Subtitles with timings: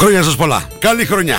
[0.00, 0.62] Χρόνια σας πολλά.
[0.78, 1.38] Καλή χρονιά.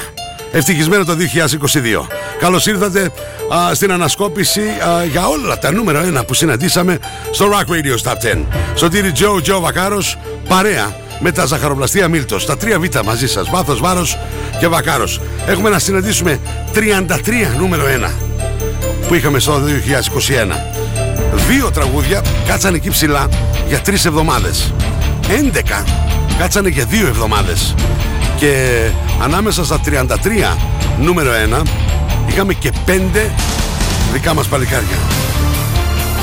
[0.52, 2.08] Ευτυχισμένο το 2022.
[2.40, 3.12] Καλώς ήρθατε
[3.54, 6.98] α, στην ανασκόπηση α, για όλα τα νούμερα 1 που συναντήσαμε
[7.32, 8.46] στο Rock Radio Top 10.
[8.76, 10.18] Σωτήρι Τζο, Τζο Βακάρος,
[10.48, 12.46] παρέα με τα ζαχαροπλαστεία Μίλτος.
[12.46, 14.18] Τα 3 Β μαζί σας, βάθος, βάρος
[14.60, 15.22] και Βακάρος.
[15.48, 16.40] Έχουμε να συναντήσουμε
[16.74, 18.12] 33 νούμερο 1
[19.08, 20.60] που είχαμε στο 2021.
[21.50, 23.28] Δύο τραγούδια κάτσανε εκεί ψηλά
[23.68, 24.74] για τρεις εβδομάδες.
[25.28, 25.84] 11
[26.38, 27.76] κάτσανε για δύο εβδομάδες.
[28.42, 28.90] Και
[29.22, 30.58] ανάμεσα στα 33
[31.00, 31.62] νούμερο 1
[32.28, 32.92] είχαμε και 5
[34.14, 34.98] δικά μας παλικάρια.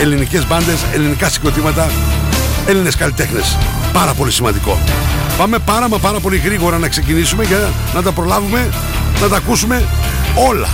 [0.01, 1.91] Ελληνικές μπάντες, ελληνικά συγκροτήματα,
[2.67, 3.57] Έλληνες καλλιτέχνες.
[3.93, 4.79] Πάρα πολύ σημαντικό.
[5.39, 8.69] Πάμε πάρα μα πάρα πολύ γρήγορα να ξεκινήσουμε για να τα προλάβουμε,
[9.21, 9.85] να τα ακούσουμε
[10.49, 10.69] όλα.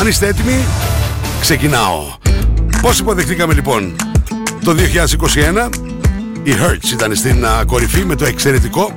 [0.00, 0.64] Αν είστε έτοιμοι,
[1.40, 2.14] ξεκινάω.
[2.82, 3.96] Πώς υποδεχτήκαμε λοιπόν
[4.64, 4.74] το
[5.68, 5.68] 2021
[6.42, 8.96] οι Hertz ήταν στην uh, κορυφή με το εξαιρετικό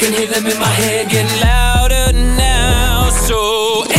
[0.00, 3.10] Can hear them in my head getting louder now.
[3.10, 3.89] So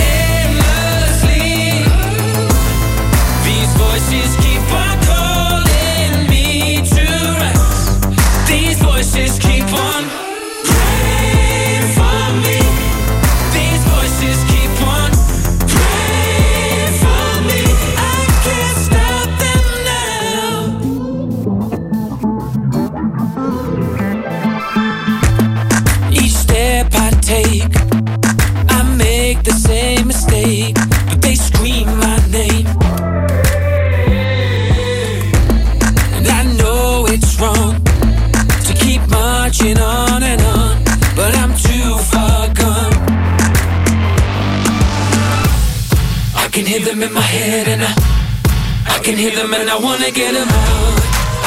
[49.01, 50.99] can hear them and I wanna get them out.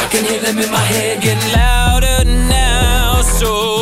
[0.02, 3.22] I can hear them in my head getting louder now.
[3.22, 3.73] So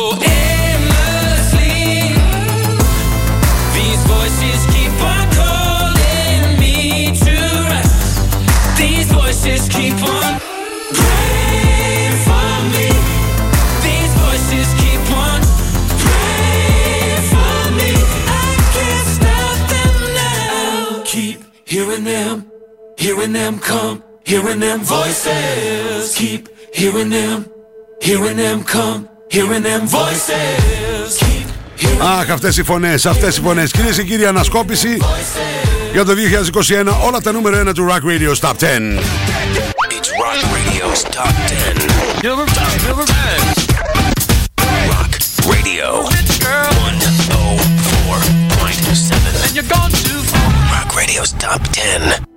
[23.12, 26.14] hearing them come, hearing them voices.
[26.14, 27.46] Keep hearing them,
[28.00, 31.18] hearing them come, hearing them voices.
[31.18, 31.46] Keep
[31.76, 33.70] hearing Αχ, αυτές οι φωνές, αυτές οι φωνές.
[33.70, 34.96] Κυρίες και κύριοι, ανασκόπηση
[35.92, 38.98] για το 2021 όλα τα νούμερα 1 του Rock Radio Top 10.
[39.96, 41.76] It's Rock Radio's Top 10.
[42.28, 43.42] Number five, number five.
[44.92, 45.10] Rock
[45.52, 49.44] Radio Rich girl, 104.7.
[49.44, 50.48] and you're gone too far.
[50.74, 52.31] Rock Radio's Top 10.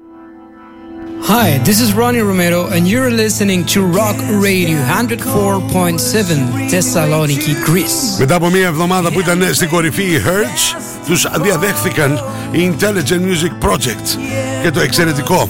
[1.34, 4.18] Hi, this is Ronnie Romero, and you're listening to Rock
[4.48, 8.20] Radio 104.7 Thessaloniki, Greece.
[8.20, 12.20] Μετά από μία εβδομάδα που ήταν στην κορυφή οι Hertz, τους διαδέχθηκαν
[12.52, 14.20] οι Intelligent Music Project
[14.64, 15.50] και το εξαιρετικό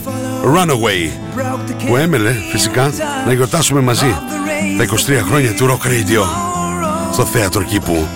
[0.55, 1.09] Runaway
[1.87, 2.91] που έμελε φυσικά
[3.25, 4.15] να γιορτάσουμε μαζί
[4.77, 6.23] τα 23 χρόνια του Rock Radio
[7.13, 8.07] στο θέατρο κήπου.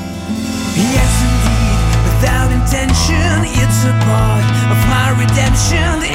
[0.75, 1.79] Yes, indeed,
[2.09, 6.05] without intention, it's a part of my redemption.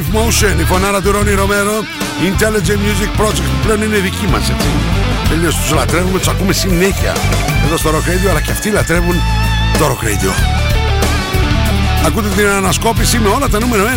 [0.00, 1.72] Άλμπουμ Life Motion, η φωνάρα του Ρόνι Ρομέρο,
[2.22, 4.68] Intelligent Music Project, που πλέον είναι δική μας, έτσι.
[5.28, 7.14] Τελείως τους λατρεύουμε, τους ακούμε συνέχεια
[7.66, 9.14] εδώ στο Rock Radio, αλλά και αυτοί λατρεύουν
[9.78, 10.30] το Rock Radio.
[12.06, 13.88] Ακούτε την ανασκόπηση με όλα τα νούμερο 1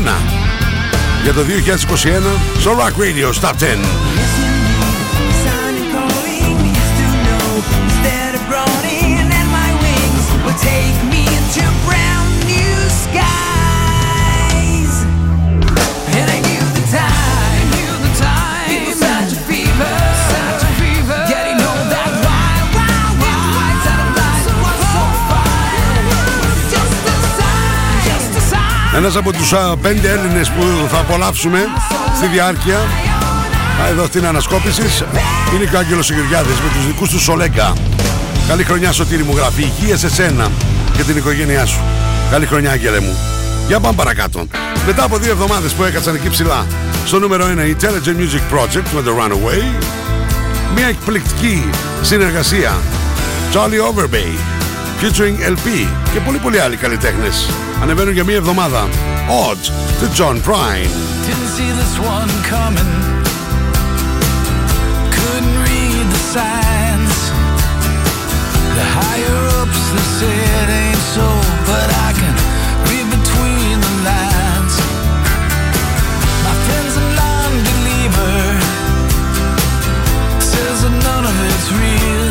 [1.24, 4.23] για το 2021 στο Rock Radio Top 10.
[29.04, 31.60] Ένας από τους α, πέντε Έλληνες που θα απολαύσουμε
[32.16, 32.78] στη διάρκεια
[33.82, 34.82] α, εδώ στην ανασκόπηση
[35.56, 37.74] είναι και ο Άγγελος Σιγηριάδης με τους δικούς του Σολέγκα.
[38.48, 39.62] Καλή χρονιά Σωτήρη μου γράφει.
[39.62, 40.52] Υγείας σε σένα
[40.98, 41.80] και την οικογένειά σου.
[42.32, 43.18] Καλή χρονιά Άγγελε μου.
[43.68, 44.48] Για πάμε παρακάτω.
[44.86, 46.66] Μετά από δύο εβδομάδες που έκατσαν εκεί ψηλά
[47.06, 49.84] στο νούμερο 1 η Intelligent Music Project με το Runaway
[50.76, 51.70] μια εκπληκτική
[52.02, 52.74] συνεργασία
[53.54, 54.38] Charlie Overbay
[55.02, 57.50] featuring LP και πολύ πολύ άλλοι καλλιτέχνες
[57.83, 58.89] ανεβαίνουν για μία εβδομάδα
[59.49, 59.63] Odd
[60.01, 60.91] to John Prine
[61.29, 62.93] Didn't see this one coming.
[65.19, 67.17] Couldn't read the signs.
[68.79, 71.27] The higher ups they said ain't so,
[71.71, 72.35] but I can
[72.89, 74.75] read between the lines.
[76.47, 78.39] My friend's a non-believer.
[80.53, 82.22] Says that none of it's real.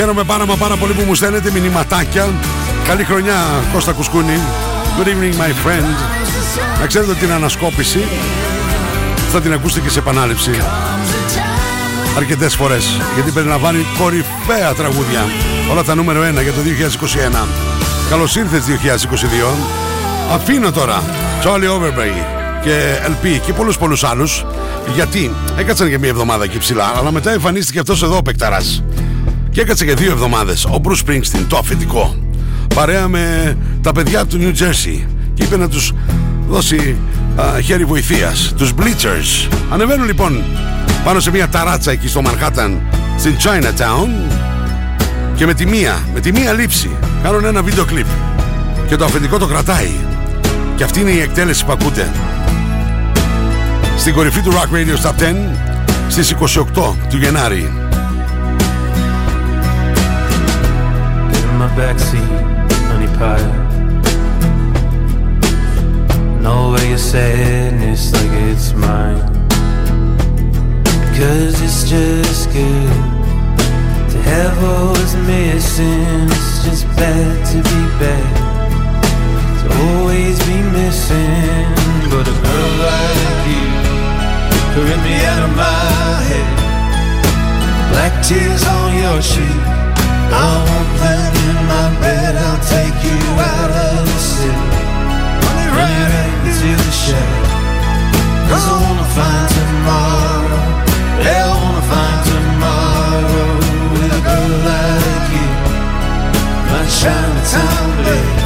[0.00, 2.28] Χαίρομαι πάρα μα πάρα πολύ που μου στέλνετε μηνυματάκια.
[2.86, 3.34] Καλή χρονιά
[3.72, 4.40] Κώστα Κουσκούνη.
[4.98, 5.86] Good evening my friend.
[6.80, 7.98] Να ξέρετε ότι την ανασκόπηση.
[9.32, 10.50] Θα την ακούσετε και σε επανάληψη.
[12.16, 13.00] Αρκετές φορές.
[13.14, 15.24] Γιατί περιλαμβάνει κορυφαία τραγούδια.
[15.70, 17.46] Όλα τα νούμερο 1 για το 2021
[18.10, 19.54] Καλώς ήρθες 2022
[20.32, 21.02] Αφήνω τώρα
[21.44, 22.24] Charlie Overbay
[22.62, 24.44] και LP και πολλούς πολλούς άλλους.
[24.94, 28.82] Γιατί; Έκατσαν για μια εβδομάδα εκεί ψηλά αλλά μετά εμφανίστηκε αυτός εδώ ο Πεκταράς
[29.50, 32.16] και έκατσε για δύο εβδομάδες ο Bruce Springsteen το αφεντικό.
[32.74, 35.06] Παρέα με τα παιδιά του New Jersey.
[35.34, 35.92] Και είπε να τους
[36.48, 36.96] δώσει
[37.40, 38.52] α, χέρι βοηθείας.
[38.56, 39.48] Τους Bleachers.
[39.70, 40.42] Ανεβαίνουν λοιπόν
[41.04, 42.76] πάνω σε μια ταράτσα εκεί στο Manhattan
[43.18, 44.30] στην Chinatown.
[45.34, 46.90] Και με τη μία, με τη μία λήψη
[47.22, 48.06] κάνουν ένα βίντεο κλιπ.
[48.88, 49.90] Και το αφεντικό το κρατάει.
[50.76, 52.12] Και αυτή είναι η εκτέλεση που ακούτε.
[53.96, 55.34] Στην κορυφή του Rock Radio Top 10
[56.08, 57.79] στις 28 του Γενάρη
[61.80, 62.30] backseat,
[62.90, 63.50] honey pie.
[66.42, 69.20] Know where your sadness like it's mine.
[71.16, 72.92] Cause it's just good
[74.12, 76.28] to have what's missing.
[76.36, 78.30] It's just bad to be bad,
[79.60, 81.64] to always be missing.
[82.12, 83.66] But a girl like you
[84.72, 86.50] could rip me out of my head.
[87.92, 89.60] Black tears on your cheek.
[90.32, 91.39] I won't in
[91.70, 92.34] my bed.
[92.46, 93.20] I'll take you
[93.54, 94.70] out of the city.
[95.44, 96.12] Running right
[96.48, 97.42] into the shadow.
[98.48, 100.62] Cause I wanna find tomorrow.
[101.24, 103.48] Yeah, I wanna find tomorrow
[103.92, 105.48] with a girl like you.
[106.70, 108.39] My Chinatown babe.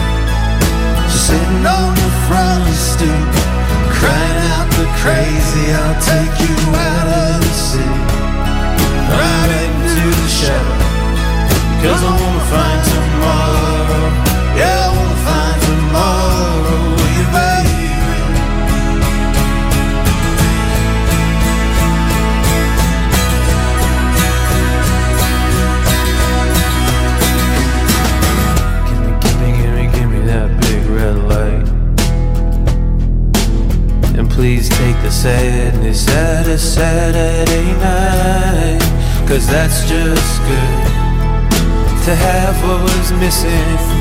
[43.20, 43.93] missing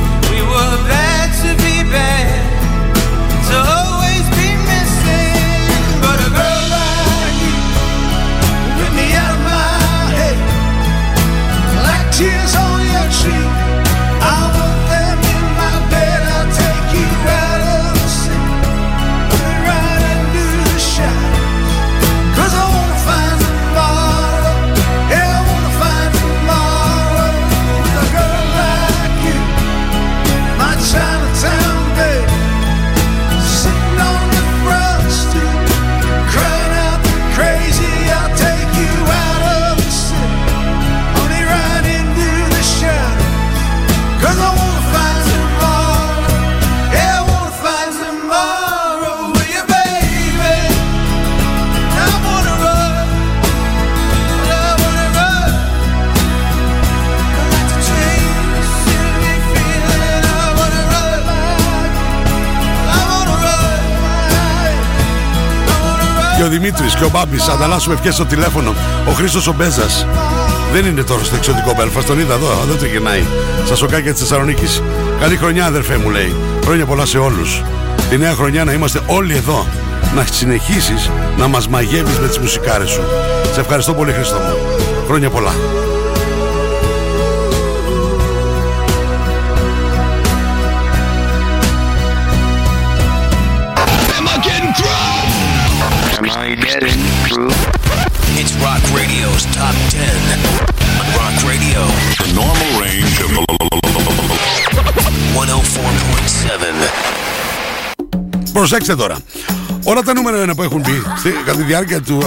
[67.64, 68.74] ανταλλάσσουμε ευχές στο τηλέφωνο.
[69.10, 70.08] Ο Χρήστος ο Μπέζας
[70.74, 72.04] δεν είναι τώρα στο εξωτικό Μπέλφα.
[72.04, 73.24] Τον είδα εδώ, δεν το γυρνάει.
[73.66, 74.82] Στα σοκάκια της Θεσσαλονίκης.
[75.20, 76.36] Καλή χρονιά, αδερφέ μου λέει.
[76.64, 77.64] Χρόνια πολλά σε όλους.
[78.10, 79.68] Τη νέα χρονιά να είμαστε όλοι εδώ.
[80.16, 83.02] Να συνεχίσεις να μας μαγεύεις με τις μουσικάρες σου.
[83.54, 84.58] Σε ευχαριστώ πολύ, Χρήστο μου.
[85.08, 85.52] Χρόνια πολλά.
[108.64, 109.18] Προσέξτε τώρα.
[109.84, 111.04] Όλα τα νούμερα ένα που έχουν μπει
[111.46, 112.22] κατά τη διάρκεια του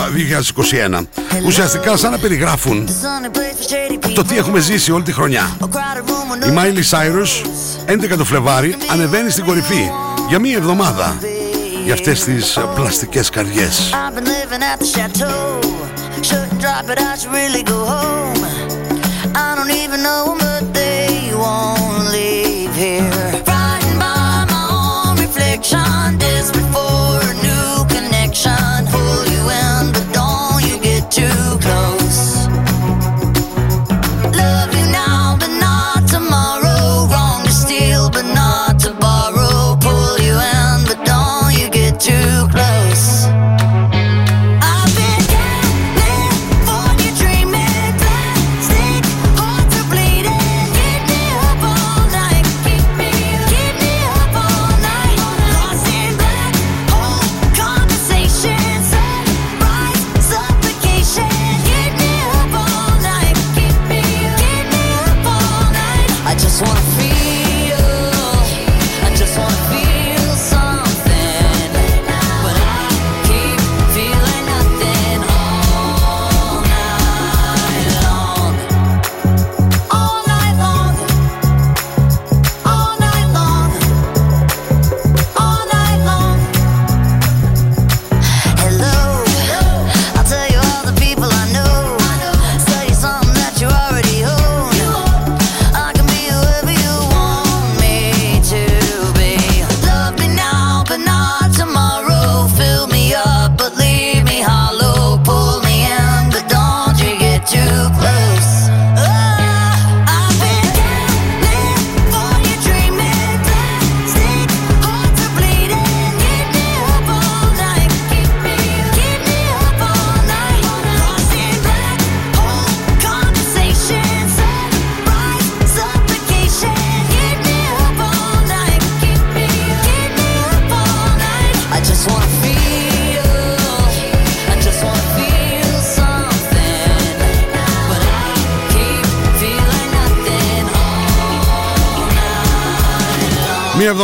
[0.99, 1.03] 2021
[1.47, 2.89] ουσιαστικά σαν να περιγράφουν
[4.15, 5.57] το τι έχουμε ζήσει όλη τη χρονιά.
[6.47, 7.47] Η Miley Cyrus
[8.13, 9.91] 11 το Φλεβάρι ανεβαίνει στην κορυφή
[10.29, 11.17] για μία εβδομάδα
[11.85, 13.91] για αυτές τις πλαστικές καρδιές.
[26.51, 29.26] before a new connection.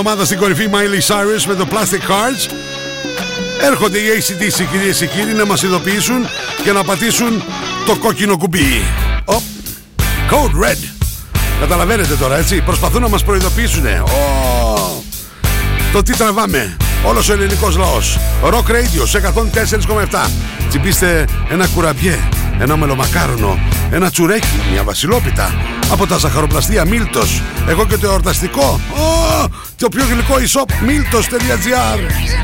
[0.04, 2.54] εβδομάδα στην κορυφή Miley Cyrus με το Plastic Hearts.
[3.60, 6.26] Έρχονται οι ACDC κυρίες και κύριοι να μας ειδοποιήσουν
[6.64, 7.42] και να πατήσουν
[7.86, 8.84] το κόκκινο κουμπί.
[9.24, 9.34] Oh.
[10.30, 10.78] Code Red.
[11.60, 12.60] Καταλαβαίνετε τώρα έτσι.
[12.60, 13.84] Προσπαθούν να μας προειδοποιήσουν.
[13.84, 15.02] Oh.
[15.92, 16.76] Το τι τραβάμε.
[17.04, 18.18] Όλος ο ελληνικός λαός.
[18.44, 20.30] Rock Radio σε 104,7.
[20.68, 22.18] Τσιμπήστε ένα κουραμπιέ,
[22.58, 23.58] ένα μελομακάρονο,
[23.90, 25.54] ένα τσουρέκι, μια βασιλόπιτα.
[25.90, 27.42] Από τα ζαχαροπλαστεία Μίλτος.
[27.68, 28.80] Εγώ και το εορταστικό.
[28.94, 29.31] Oh.
[29.81, 32.40] το πιο γλυκό e-shop miltos.gr.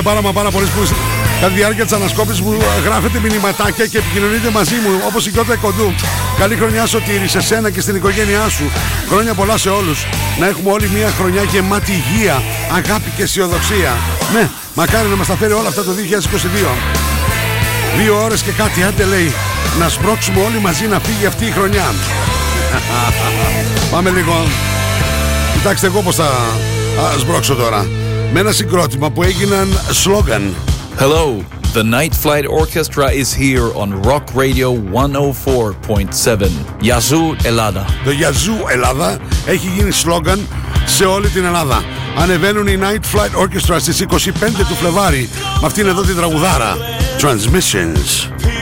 [0.00, 0.94] Χαίρομαι πάρα μα πάρα πολύ που
[1.40, 5.56] κατά τη διάρκεια της ανασκόπησης μου γράφετε μηνυματάκια και επικοινωνείτε μαζί μου όπως η Κιώτα
[5.56, 5.94] Κοντού.
[6.38, 8.64] Καλή χρονιά Σωτήρη σε σένα και στην οικογένειά σου.
[9.08, 10.06] Χρόνια πολλά σε όλους.
[10.40, 12.42] Να έχουμε όλη μια χρονιά γεμάτη υγεία,
[12.76, 13.92] αγάπη και αισιοδοξία.
[14.34, 16.74] Ναι, μακάρι να μας τα φέρει όλα αυτά το 2022.
[17.98, 19.32] Δύο ώρες και κάτι άντε λέει
[19.78, 21.94] να σπρώξουμε όλοι μαζί να φύγει αυτή η χρονιά.
[23.92, 24.46] Πάμε λίγο.
[25.52, 27.99] Κοιτάξτε εγώ πώς θα α, σπρώξω τώρα.
[28.32, 30.54] Με ένα συγκρότημα που έγιναν σλόγγαν.
[30.98, 36.50] Hello, the Night Flight Orchestra is here on Rock Radio 104.7.
[36.82, 37.84] Yazoo Elada.
[38.04, 40.46] Το Yazoo Ελλάδα έχει γίνει σλόγγαν
[40.86, 41.84] σε όλη την Ελλάδα.
[42.18, 44.14] Ανεβαίνουν οι Night Flight Orchestra στις 25
[44.68, 45.28] του Φλεβάρι
[45.60, 46.76] με αυτήν εδώ την τραγουδάρα.
[47.20, 48.59] Transmissions.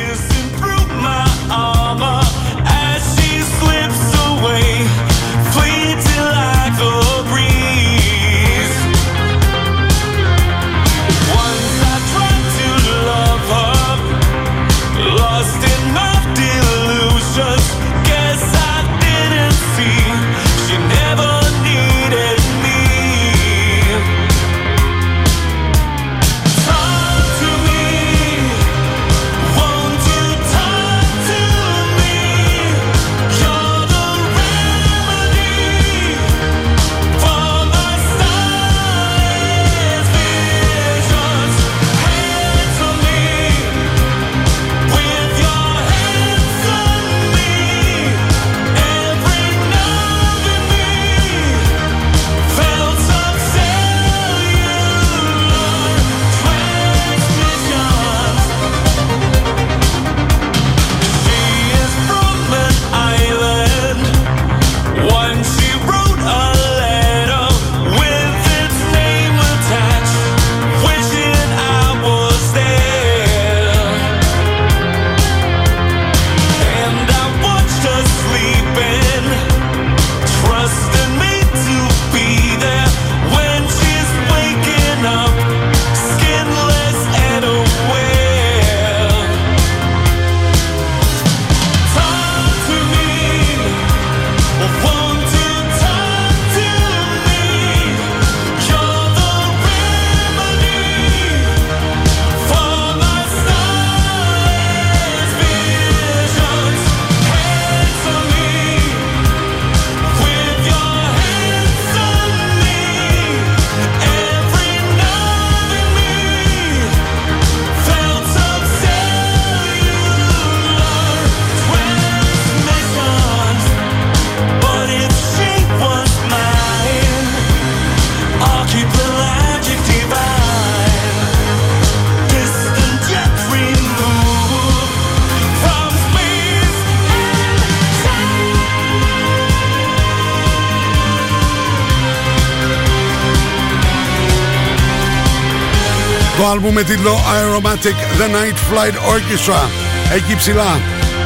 [146.49, 149.69] Το άλμπουμ με τίτλο Aeromatic The Night Flight Orchestra.
[150.15, 150.81] Εκεί ψηλά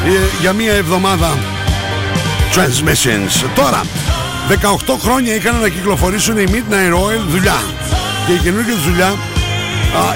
[0.06, 1.38] ε, για μία εβδομάδα.
[2.54, 3.48] Transmissions.
[3.54, 3.82] Τώρα,
[4.48, 7.62] 18 χρόνια είχαν να κυκλοφορήσουν οι Midnight Oil δουλειά.
[8.26, 9.16] Και η καινούργια τους δουλειά α,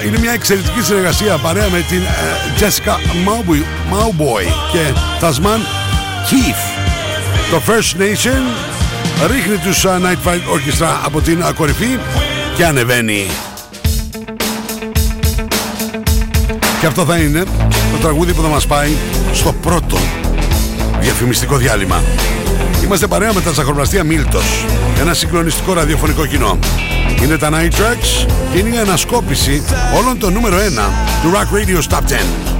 [0.05, 2.93] είναι μια εξαιρετική συνεργασία παρέα με την ε, Jessica
[3.27, 3.61] Mauboy,
[3.93, 5.61] Mauboy και Tasman
[6.29, 6.81] Keith.
[7.51, 8.41] Το First Nation
[9.27, 11.99] ρίχνει τους α, Night Flight Orchestra από την α, κορυφή
[12.55, 13.27] και ανεβαίνει.
[16.79, 17.43] Και αυτό θα είναι
[17.91, 18.95] το τραγούδι που θα μας πάει
[19.33, 19.97] στο πρώτο
[20.99, 22.03] διαφημιστικό διάλειμμα.
[22.83, 24.65] Είμαστε παρέα με τα ζαχαροπλαστεία Μίλτος,
[24.99, 26.59] ένα συγκλονιστικό ραδιοφωνικό κοινό.
[27.23, 29.63] Είναι τα Night Tracks και είναι η ανασκόπηση
[29.97, 30.59] όλων των νούμερο 1
[31.21, 32.57] του Rock Radio Top 10.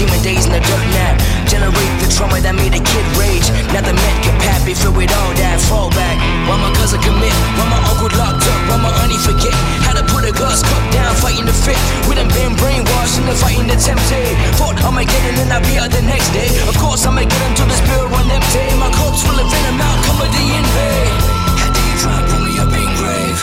[0.00, 1.20] Demon days in the dirt nap.
[1.44, 3.44] Generate the trauma that made a kid rage.
[3.76, 6.16] Now the men pat me filled with all that fallback.
[6.48, 7.36] Why my cousin commit?
[7.60, 8.60] Why my uncle locked up?
[8.72, 9.52] Why my auntie forget?
[9.84, 11.76] How to put a glass cup down, fighting the fit.
[12.08, 14.32] We done been brainwashed the fighting the tempted.
[14.56, 16.48] Thought I'ma get it and I'll be out the next day.
[16.64, 18.64] Of course I'ma get into the spirit run empty.
[18.80, 21.12] My corpse full of venom out, come with the invade.
[21.60, 23.36] How do you try to pull me up in grave?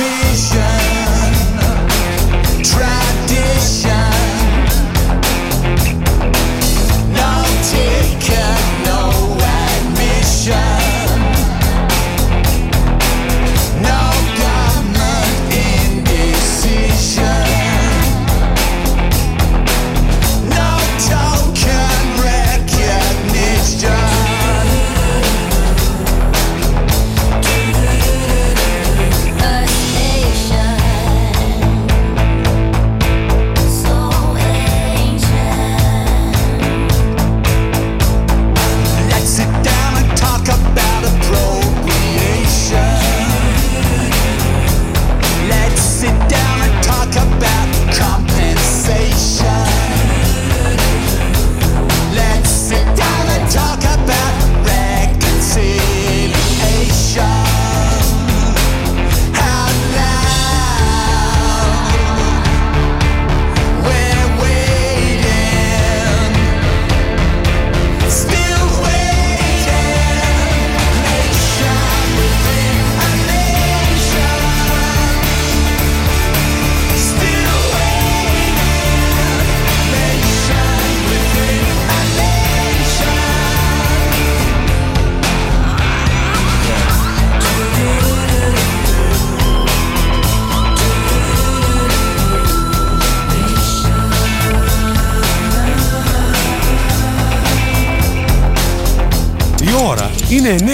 [0.00, 0.66] Vision,
[2.66, 4.09] tradition.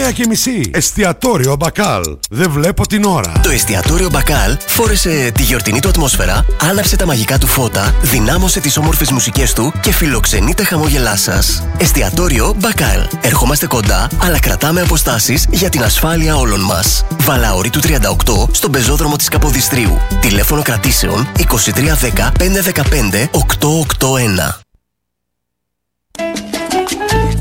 [0.09, 0.71] 9 και μισή.
[0.73, 2.17] Εστιατόριο Μπακάλ.
[2.31, 3.33] Δεν βλέπω την ώρα.
[3.43, 8.77] Το εστιατόριο Μπακάλ φόρεσε τη γιορτινή του ατμόσφαιρα, άναψε τα μαγικά του φώτα, δυνάμωσε τις
[8.77, 11.67] όμορφες μουσικές του και φιλοξενεί τα χαμόγελά σας.
[11.79, 13.07] Εστιατόριο Μπακάλ.
[13.21, 17.05] Ερχόμαστε κοντά, αλλά κρατάμε αποστάσεις για την ασφάλεια όλων μας.
[17.21, 19.99] Βαλαωρή του 38 στον πεζόδρομο της Καποδιστρίου.
[20.21, 24.66] Τηλέφωνο κρατήσεων 2310 515 881.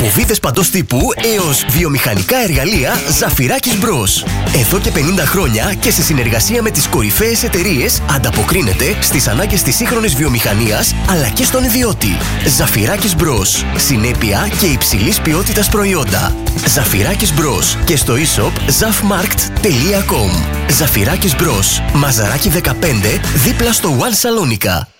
[0.00, 0.98] Από βίδες παντός τύπου
[1.36, 4.24] έως βιομηχανικά εργαλεία Ζαφυράκης Μπρος.
[4.54, 9.76] Εδώ και 50 χρόνια και σε συνεργασία με τις κορυφαίες εταιρείες ανταποκρίνεται στις ανάγκες της
[9.76, 12.16] σύγχρονης βιομηχανίας αλλά και στον ιδιώτη.
[12.56, 13.64] Ζαφυράκης Μπρος.
[13.76, 16.34] Συνέπεια και υψηλής ποιότητας προϊόντα.
[16.66, 20.30] Ζαφυράκης Μπρος και στο e-shop zafmarkt.com
[20.70, 21.82] Ζαφυράκης Μπρος.
[21.94, 24.99] Μαζαράκι 15 δίπλα στο One Salonica.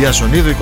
[0.00, 0.54] Ιασονίδου 25,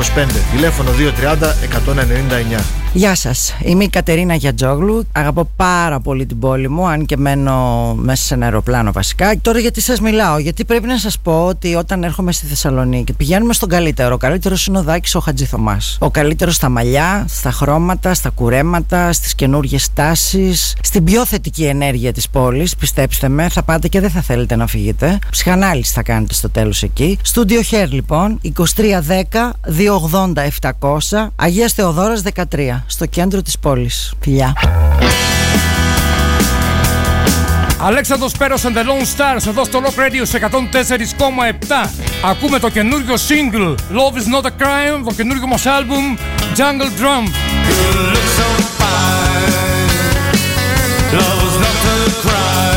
[0.53, 2.61] τηλέφωνο 230 199.
[2.93, 5.07] Γεια σας, είμαι η Κατερίνα Γιατζόγλου.
[5.13, 9.39] Αγαπώ πάρα πολύ την πόλη μου, αν και μένω μέσα σε ένα αεροπλάνο βασικά.
[9.43, 13.53] Τώρα γιατί σας μιλάω, γιατί πρέπει να σας πω ότι όταν έρχομαι στη Θεσσαλονίκη πηγαίνουμε
[13.53, 14.15] στον καλύτερο.
[14.15, 15.97] Ο καλύτερος είναι ο Δάκης ο Χατζηθωμάς.
[16.01, 22.13] Ο καλύτερος στα μαλλιά, στα χρώματα, στα κουρέματα, στις καινούργιες τάσεις, στην πιο θετική ενέργεια
[22.13, 22.77] της πόλης.
[22.77, 25.19] Πιστέψτε με, θα πάτε και δεν θα θέλετε να φύγετε.
[25.31, 27.19] Ψυχανάλυση θα κάνετε στο τέλος εκεί.
[27.23, 34.13] Στούντιο Hair λοιπόν, 2310 280 700, Αγίας Θεοδόρας 13 στο κέντρο της πόλης.
[34.21, 34.53] Φιλιά.
[37.81, 41.91] Αλέξανδρος Πέρος and the Lone Stars εδώ στο Rock Radio σε 104,7
[42.25, 46.17] Ακούμε το καινούργιο single Love is not a crime Το καινούργιο μας άλμπουμ
[46.57, 47.25] Jungle Drum
[51.13, 52.69] Love is not a crime.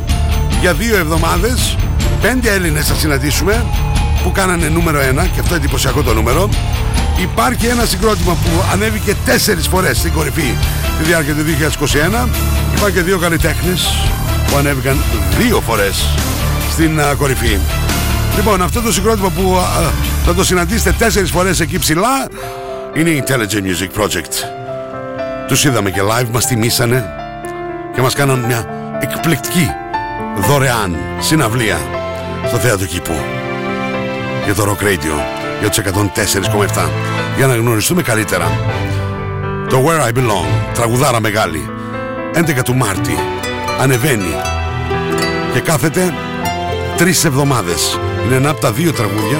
[0.61, 1.77] για δύο εβδομάδες.
[2.21, 3.65] Πέντε Έλληνες θα συναντήσουμε
[4.23, 5.03] που κάνανε νούμερο 1
[5.33, 6.49] και αυτό εντυπωσιακό το νούμερο.
[7.21, 10.53] Υπάρχει ένα συγκρότημα που ανέβηκε τέσσερις φορές στην κορυφή
[10.97, 11.43] τη διάρκεια του
[12.25, 12.27] 2021
[12.75, 13.89] υπάρχει και δύο καλλιτέχνες
[14.47, 14.97] που ανέβηκαν
[15.39, 16.05] δύο φορές
[16.71, 17.59] στην α, κορυφή
[18.35, 19.91] λοιπόν αυτό το συγκρότημα που α,
[20.25, 22.27] θα το συναντήσετε τέσσερις φορές εκεί ψηλά
[22.93, 24.33] είναι η Intelligent Music Project.
[25.47, 27.05] Τους είδαμε και live, μας τιμήσανε
[27.93, 28.67] και μας κάναν μια
[28.99, 29.69] εκπληκτική
[30.47, 31.77] δωρεάν συναυλία
[32.47, 33.13] στο θέατρο κήπου.
[34.45, 35.23] Για το Rock Radio
[35.59, 36.89] για τους 104,7
[37.37, 38.51] για να γνωριστούμε καλύτερα.
[39.69, 41.69] Το Where I Belong τραγουδάρα μεγάλη.
[42.33, 43.17] 11 του Μάρτη.
[43.79, 44.35] Ανεβαίνει.
[45.53, 46.13] Και κάθεται
[46.97, 49.37] τρεις εβδομάδες είναι ένα από τα δύο τραγούδια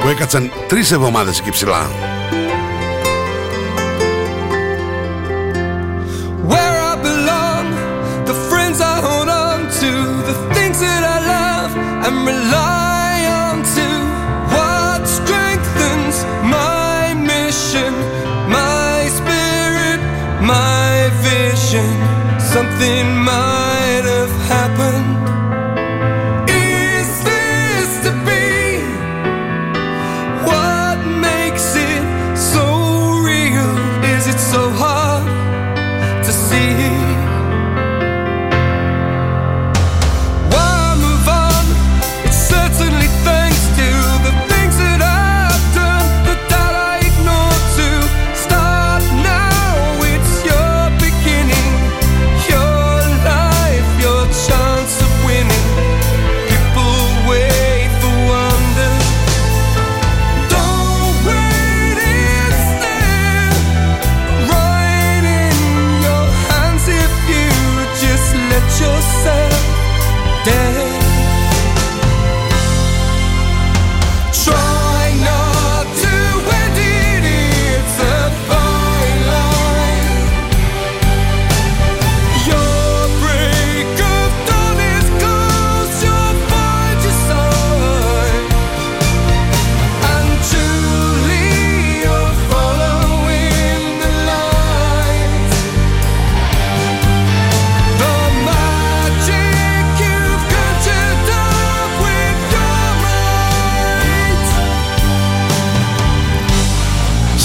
[0.00, 1.90] που έκατσαν τρεις εβδομάδες εκεί ψηλά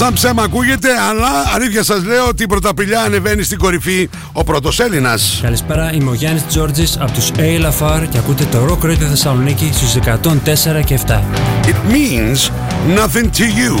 [0.00, 4.80] Σαν ψέμα ακούγεται, αλλά αλήθεια σας λέω ότι η Πρωταπηλιά ανεβαίνει στην κορυφή ο πρώτος
[4.80, 5.38] Έλληνας.
[5.42, 9.94] Καλησπέρα, είμαι ο Γιάννης Τζόρτζης από τους ALFR και ακούτε το Rock Radio Θεσσαλονίκη στους
[9.94, 11.22] 104 και 7.
[11.64, 12.50] It means
[12.98, 13.80] nothing to you.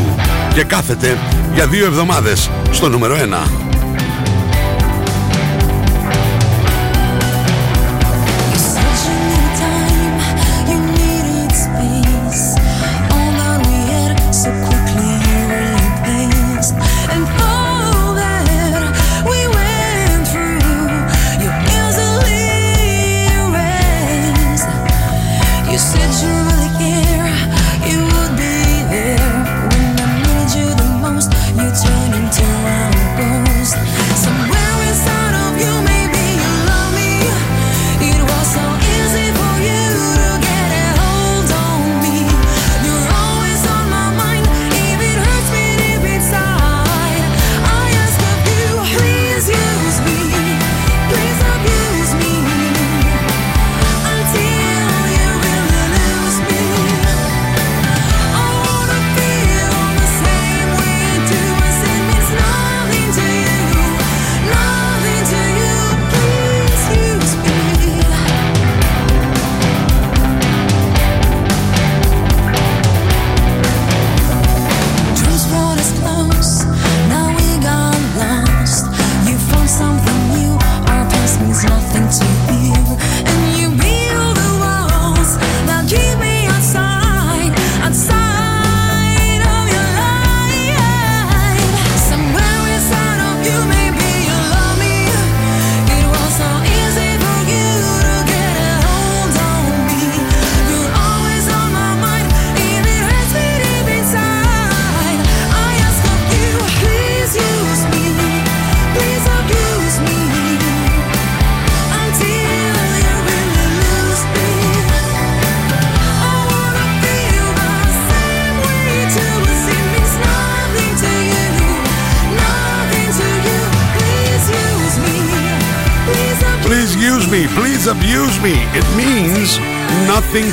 [0.54, 1.18] Και κάθεται
[1.54, 3.69] για δύο εβδομάδες στο νούμερο 1.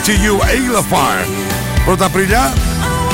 [0.07, 0.35] To you.
[0.51, 1.27] Ailafar.
[1.85, 2.53] Πρωταπριλιά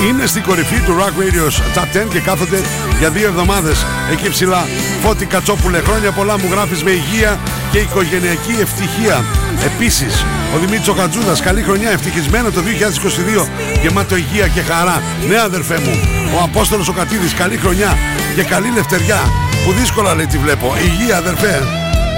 [0.08, 2.62] είναι στην κορυφή του Rock Radio's Top 10 και κάθονται
[3.00, 4.66] για δύο εβδομάδες εκεί ψηλά.
[5.02, 7.40] Φώτη Κατσόπουλε, χρόνια πολλά μου γράφεις με υγεία
[7.72, 9.24] και οικογενειακή ευτυχία.
[9.66, 10.26] Επίσης,
[10.56, 13.48] ο Δημήτρης ο Χατζούδας, καλή χρονιά, ευτυχισμένο το 2022,
[13.82, 15.02] γεμάτο υγεία και χαρά.
[15.28, 15.94] Ναι αδερφέ μου,
[16.38, 17.98] ο Απόστολος ο Κατίδης, καλή χρονιά
[18.36, 19.20] και καλή λευτεριά,
[19.66, 20.74] που δύσκολα λέει τη βλέπω.
[20.84, 21.64] Υγεία αδερφέ,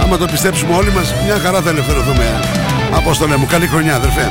[0.04, 2.40] άμα το πιστέψουμε όλοι μας, μια χαρά θα ελευθερωθούμε.
[2.96, 4.28] Απόστολε μου, καλή χρονιά αδερφέ.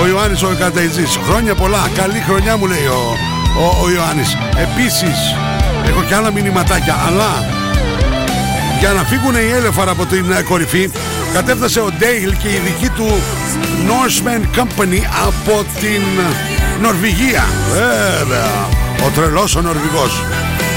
[0.00, 3.16] Ο Ιωάννης ο Καταϊτζής, χρόνια πολλά, καλή χρονιά μου λέει ο,
[3.58, 4.36] ο, ο Ιωάννης.
[4.56, 5.18] Επίσης,
[5.88, 7.44] έχω και άλλα μηνυματάκια, αλλά
[8.80, 10.90] για να φύγουν οι έλεφαρα από την ε, κορυφή
[11.32, 13.06] κατέφτασε ο Ντέιλ και η δική του
[13.88, 17.44] Norseman Company από την ε, Νορβηγία.
[17.72, 18.68] Βέβαια
[19.06, 20.22] ο τρελός ο Νορβηγός.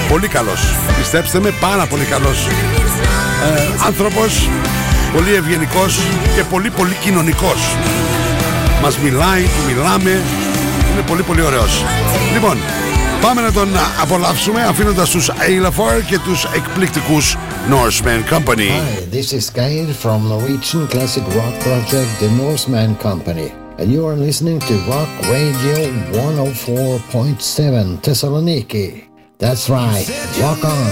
[0.10, 0.62] Πολύ καλός.
[0.98, 2.48] Πιστέψτε με πάρα πολύ καλός
[3.56, 4.50] ε, άνθρωπος.
[5.14, 6.00] Πολύ ευγενικός
[6.36, 7.76] και πολύ πολύ κοινωνικός
[8.82, 10.10] μας μιλάει, του μιλάμε
[10.92, 11.84] είναι πολύ πολύ ωραίος
[12.34, 12.58] λοιπόν
[13.22, 13.70] Πάμε να τον
[14.02, 17.38] απολαύσουμε αφήνοντας τους Ailafor και τους εκπληκτικούς
[17.70, 18.70] Norseman Company.
[18.70, 23.50] Hi, this is Geir from Norwegian classic rock project The Norseman Company.
[23.80, 25.78] And you are listening to Rock Radio
[26.12, 28.88] 104.7 Thessaloniki.
[29.38, 30.08] That's right,
[30.42, 30.88] rock on.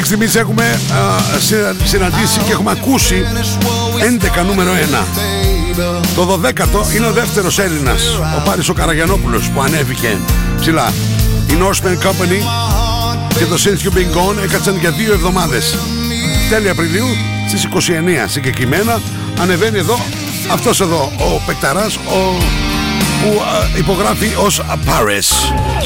[0.00, 3.24] Μέχρι στιγμής έχουμε α, συνα- συναντήσει και έχουμε ακούσει
[4.40, 5.04] 11 νούμερο 1.
[6.14, 8.02] Το 12ο είναι ο δεύτερος Έλληνας,
[8.36, 10.16] ο Πάρης ο Καραγιανόπουλος που ανέβηκε
[10.60, 10.92] ψηλά.
[11.50, 12.40] Η Norseman Company
[13.38, 15.78] και το Since You've Been Gone έκατσαν για δύο εβδομάδες.
[16.50, 17.06] Τέλη Απριλίου
[17.48, 19.00] στις 29 συγκεκριμένα
[19.40, 19.98] ανεβαίνει εδώ
[20.52, 22.36] αυτός εδώ ο Πεκταράς ο,
[23.21, 25.27] που α, υπογράφει ως Paris.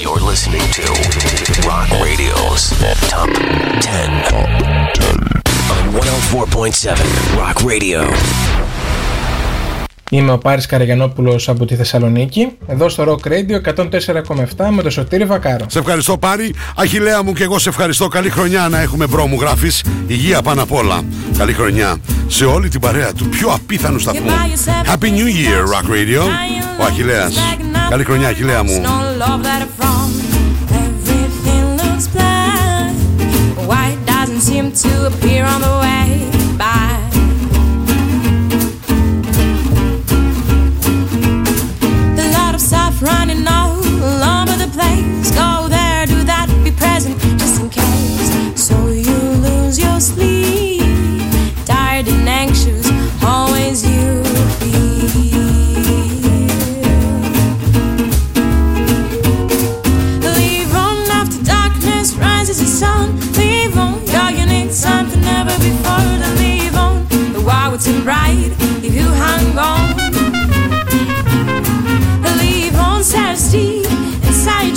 [0.03, 0.85] You're listening to
[1.69, 2.63] Rock Radio's
[3.11, 3.29] Top
[3.79, 5.17] 10 on
[5.93, 8.50] 104.7 Rock Radio.
[10.14, 15.24] Είμαι ο Πάρης Καραγιανόπουλος από τη Θεσσαλονίκη, εδώ στο Rock Radio 104,7 με το Σωτήρη
[15.24, 15.64] Βακάρο.
[15.68, 16.54] Σε ευχαριστώ Πάρη.
[16.76, 18.08] Αχιλλέα μου και εγώ σε ευχαριστώ.
[18.08, 19.84] Καλή χρονιά να έχουμε bro μου γράφεις.
[20.06, 21.02] Υγεία πάνω απ' όλα.
[21.38, 21.96] Καλή χρονιά
[22.26, 24.30] σε όλη την παρέα του πιο απίθανου σταθμού.
[24.86, 26.22] Happy New Year Rock Radio.
[26.80, 27.34] Ο Αχιλέας.
[27.90, 28.82] Καλή χρονιά Αχιλέα μου.
[28.82, 30.06] No love that I'm from.
[30.84, 32.92] Everything looks black.
[33.70, 35.81] White doesn't seem to appear on the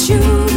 [0.10, 0.55] you.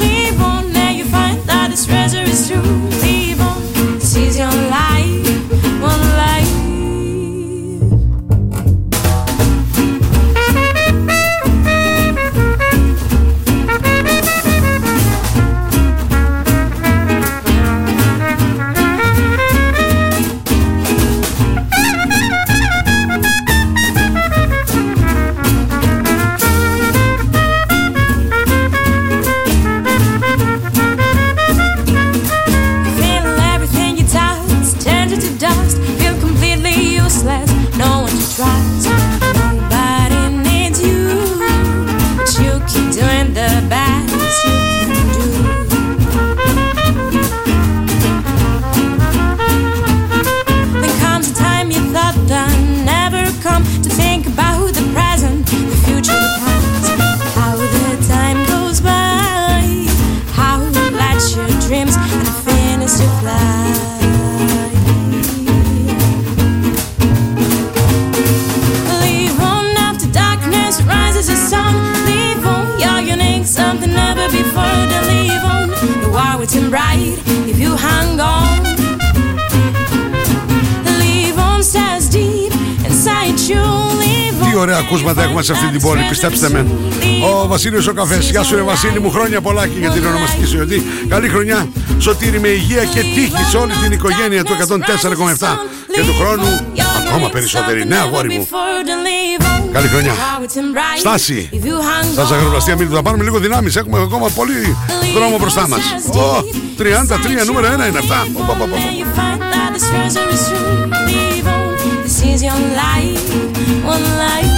[84.89, 86.67] Ακούσματα έχουμε σε αυτή την πόλη, πιστέψτε με.
[87.25, 88.31] Ο Βασίλειος ο Καφές.
[88.31, 90.83] Γεια σου ρε Βασίλη μου, χρόνια πολλά και για την ονομαστική σου γιορτή.
[91.09, 91.69] Καλή χρονιά,
[91.99, 95.59] σωτήρι με υγεία και τύχη σε όλη την οικογένεια του 104,7
[95.93, 96.61] και του χρόνου
[97.09, 97.85] ακόμα περισσότερη.
[97.87, 98.49] Ναι αγόρι μου.
[99.73, 100.13] Καλή χρονιά.
[100.99, 101.51] Στάση.
[102.13, 102.95] Στα ζαχαροπλαστεία Μίλτου.
[102.95, 103.77] Θα πάρουμε λίγο δυνάμεις.
[103.77, 104.77] Έχουμε ακόμα πολύ
[105.15, 105.81] δρόμο μπροστά μας.
[106.13, 106.45] Ω,
[106.79, 108.27] 33 νούμερο 1 είναι αυτά.
[108.33, 108.77] Ω, πα, πα, πα.
[108.77, 110.89] You find that this treasure is true.
[111.09, 111.69] Leave on.
[112.05, 113.27] This is your life,
[113.93, 114.58] one life.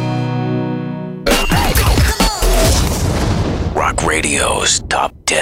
[4.11, 5.35] Radio's Top 10.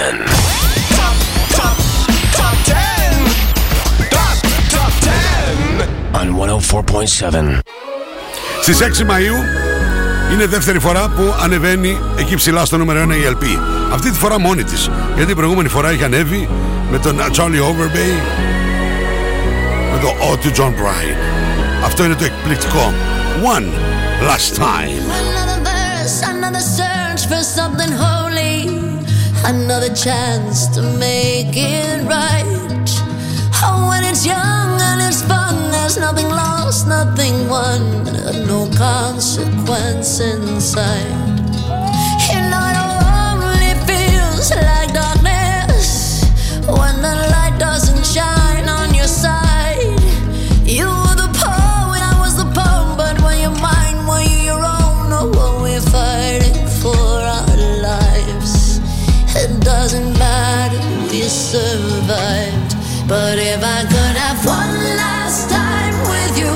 [6.13, 7.59] On 104.7.
[8.61, 9.37] Στις 6 Μαΐου
[10.33, 13.43] είναι δεύτερη φορά που ανεβαίνει εκεί ψηλά στο νούμερο 1 η LP.
[13.93, 14.89] Αυτή τη φορά μόνη της.
[15.07, 16.49] Γιατί την προηγούμενη φορά είχε ανέβει
[16.91, 18.13] με τον Charlie Overbay,
[19.91, 21.17] με το O to John Bryan.
[21.85, 22.93] Αυτό είναι το εκπληκτικό.
[23.55, 23.67] One
[24.29, 25.01] last time.
[25.21, 28.08] Another verse, another search for something holy.
[29.45, 32.87] another chance to make it right.
[33.61, 38.03] Oh, when it's young and it's fun, there's nothing lost, nothing won,
[38.47, 41.39] no consequence inside.
[42.29, 46.23] You know, it only feels like darkness
[46.67, 48.48] when the light doesn't shine.
[61.29, 62.75] survived.
[63.07, 66.55] But if I could have one last time with you,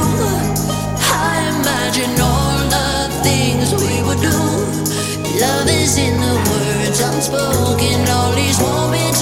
[1.14, 4.40] I imagine all the things we would do.
[5.40, 9.13] Love is in the words unspoken, all these moments.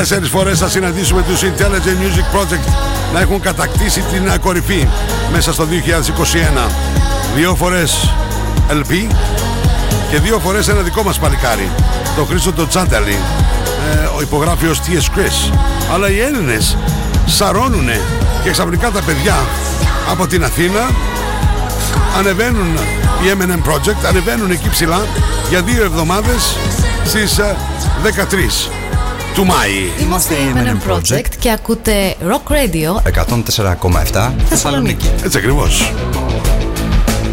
[0.00, 2.72] Τέσσερις φορές θα συναντήσουμε τους Intelligent Music Project
[3.12, 4.88] να έχουν κατακτήσει την κορυφή
[5.32, 5.66] μέσα στο
[6.66, 6.70] 2021.
[7.34, 8.14] Δύο φορές
[8.70, 9.06] LP
[10.10, 11.70] και δύο φορές ένα δικό μας παλικάρι,
[12.16, 13.18] το Χρήστο το Τσάνταλι,
[13.92, 15.52] ε, ο υπογράφιος TS Chris.
[15.94, 16.76] Αλλά οι Έλληνες
[17.26, 17.88] σαρώνουν
[18.44, 19.36] και ξαφνικά τα παιδιά
[20.10, 20.90] από την Αθήνα
[22.18, 22.76] ανεβαίνουν
[23.22, 25.06] οι M&M Project ανεβαίνουν εκεί ψηλά
[25.48, 26.56] για δύο εβδομάδες
[27.04, 27.56] στις ε,
[28.04, 28.79] 13
[29.34, 29.90] του Μάη.
[30.02, 33.12] Είμαστε η M&M Project και ακούτε Rock Radio
[34.12, 35.10] 104,7 Θεσσαλονίκη.
[35.24, 35.92] Έτσι ακριβώς.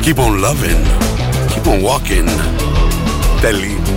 [0.04, 0.86] Keep on loving,
[1.54, 2.30] keep on walking.
[3.42, 3.97] Τέλειο.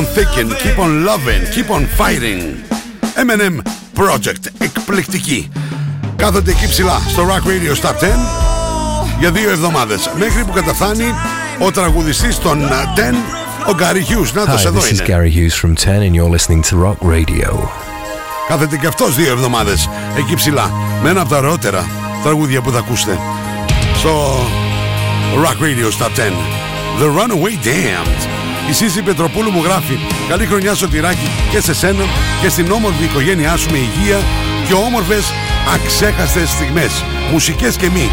[0.00, 2.42] on thinking, keep on loving, keep on fighting.
[3.26, 3.62] M&M
[3.94, 5.48] Project, εκπληκτική.
[6.16, 8.06] Κάθονται εκεί ψηλά στο Rock Radio Stop 10
[9.18, 10.10] για δύο εβδομάδες.
[10.18, 11.14] Μέχρι που καταφθάνει
[11.58, 12.66] ο τραγουδιστής των ε,
[13.66, 14.32] 10, ο Gary Hughes.
[14.34, 15.04] Να το εδώ είναι.
[15.06, 17.68] Is Gary Hughes from 10 and you're listening to Rock Radio.
[18.48, 19.88] Κάθεται και αυτός δύο εβδομάδες
[20.18, 20.70] εκεί ψηλά.
[21.02, 21.86] Με ένα από τα ρότερα
[22.22, 23.18] τραγούδια που θα ακούσετε
[23.96, 24.38] στο
[25.44, 26.32] Rock Radio Stop 10.
[27.00, 28.49] The Runaway Damned.
[28.68, 29.98] Η Σύση Πετροπούλου μου γράφει
[30.28, 32.04] Καλή χρονιά Σωτηράκη και σε σένα
[32.40, 34.20] και στην όμορφη οικογένειά σου με υγεία
[34.66, 35.32] και όμορφες
[35.74, 38.10] αξέχαστες στιγμές μουσικές και μη.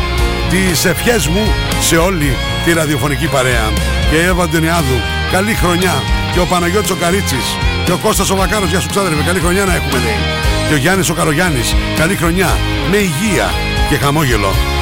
[0.50, 2.36] Τις ευχές μου σε όλη
[2.66, 3.72] τη ραδιοφωνική παρέα.
[4.10, 6.04] Και η Εύα Αντωνιάδου καλή χρονιά.
[6.34, 8.70] Και ο Παναγιώτης ο Καρίτσης και ο Κώστας ο Βακάρος.
[8.70, 10.20] Γεια σου ξάδερφε καλή χρονιά να έχουμε λέει.
[10.68, 12.58] Και ο Γιάννης ο Καρογιάννης καλή χρονιά
[12.92, 13.54] με υγεία
[13.90, 14.77] και χαμόγελο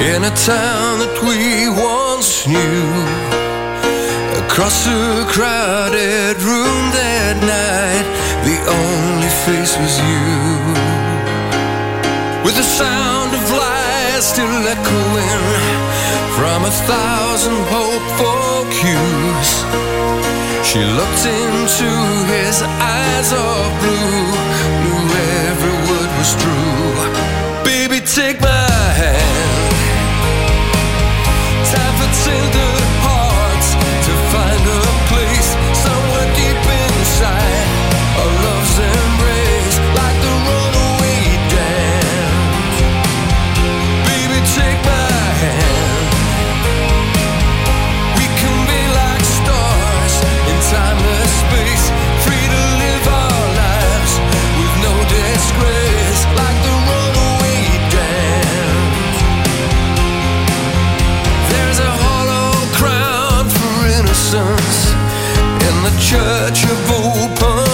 [0.00, 2.88] in a town that we once knew.
[4.44, 8.06] Across a crowded room that night,
[8.48, 10.24] the only face was you.
[12.44, 15.44] With the sound of lies still echoing
[16.32, 19.50] from a thousand hopeful cues.
[20.64, 21.90] She looked into
[22.32, 24.24] his eyes of blue,
[24.80, 25.04] knew
[25.44, 26.96] every word was true.
[27.64, 29.39] Baby, take my hand.
[64.32, 67.69] In the church of open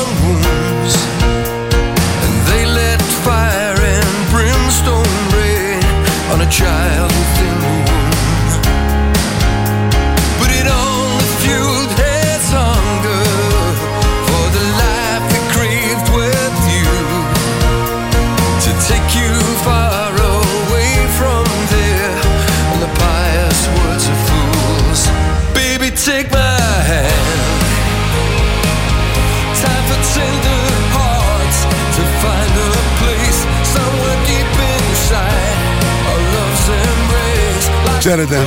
[38.06, 38.46] Ξέρετε,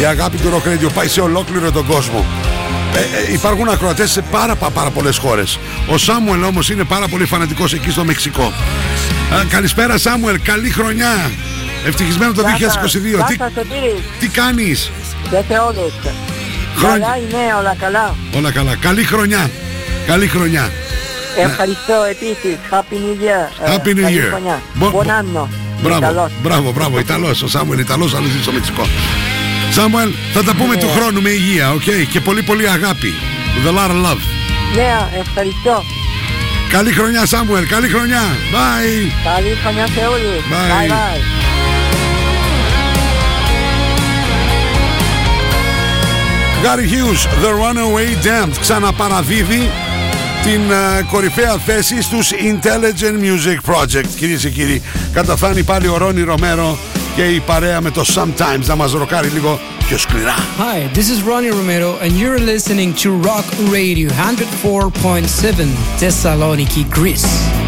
[0.00, 2.24] η αγάπη του Rock Radio πάει σε ολόκληρο τον κόσμο.
[2.94, 5.58] Ε, ε, υπάρχουν ακροατές σε πάρα, πα- πάρα πολλές χώρες.
[5.88, 8.42] Ο Σάμουελ όμως είναι πάρα πολύ φανατικός εκεί στο Μεξικό.
[9.34, 11.30] Α, καλησπέρα Σάμουελ, καλή χρονιά.
[11.86, 13.24] Ευτυχισμένο το 2022.
[13.26, 13.36] Τι,
[14.18, 14.90] τι κάνεις;
[15.30, 15.92] Και σε όλους.
[16.76, 16.98] Χρόνια.
[16.98, 18.14] Καλά είναι, όλα καλά.
[18.36, 18.74] Όλα καλά.
[18.76, 19.50] Καλή χρονιά.
[20.06, 20.70] Καλή χρονιά.
[21.38, 22.58] Ευχαριστώ επίσης.
[22.70, 23.68] Happy New Year.
[23.68, 24.28] Ε, Happy New καλή Year.
[24.28, 24.62] χρονιά.
[24.74, 25.63] Μπο- Bon anno.
[25.84, 26.30] Μπράβο, Καλώς.
[26.42, 26.98] μπράβο, μπράβο.
[26.98, 28.86] Ιταλός, ο Σάμουελ Ιταλός, άλλος ζει στο Μεξικό.
[29.70, 30.80] Σάμουελ, θα τα πούμε Ναι.
[30.80, 31.82] του χρόνου με υγεία, οκ;
[32.12, 33.14] Και πολύ πολύ αγάπη.
[33.54, 34.20] With a lot of love.
[34.76, 35.84] Ναι, ευχαριστώ.
[36.68, 38.22] Καλή χρονιά Σάμουελ, καλή χρονιά.
[38.52, 39.12] Bye.
[39.34, 40.42] Καλή χρονιά σε όλους.
[40.50, 40.88] Bye.
[40.88, 41.20] Bye bye.
[46.64, 49.70] Gary Hughes, The Runaway Damned, ξαναπαραδίδει
[50.44, 54.06] την ε, κορυφαία θέση στους Intelligent Music Project.
[54.16, 54.82] Κυρίες και κύριοι,
[55.12, 56.78] καταφθάνει πάλι ο Ρόνι Ρομέρο
[57.16, 60.34] και η παρέα με το Sometimes να μας ροκάρει λίγο πιο σκληρά.
[60.58, 65.66] Hi, this is Ronnie Romero, and you're listening to Rock Radio 104.7
[66.00, 67.63] Thessaloniki, Greece.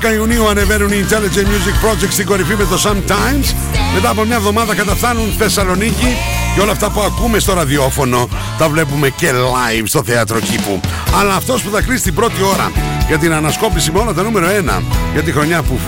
[0.00, 3.54] 10 Ιουνίου ανεβαίνουν οι Intelligent Music Project στην κορυφή με το Sometimes.
[3.94, 6.16] Μετά από μια εβδομάδα καταφθάνουν Θεσσαλονίκη
[6.54, 8.28] και όλα αυτά που ακούμε στο ραδιόφωνο
[8.58, 10.80] τα βλέπουμε και live στο θέατρο κήπου.
[11.20, 12.72] Αλλά αυτός που θα κλείσει την πρώτη ώρα
[13.06, 14.82] για την ανασκόπηση με όλα τα νούμερο 1
[15.12, 15.78] για τη χρονιά που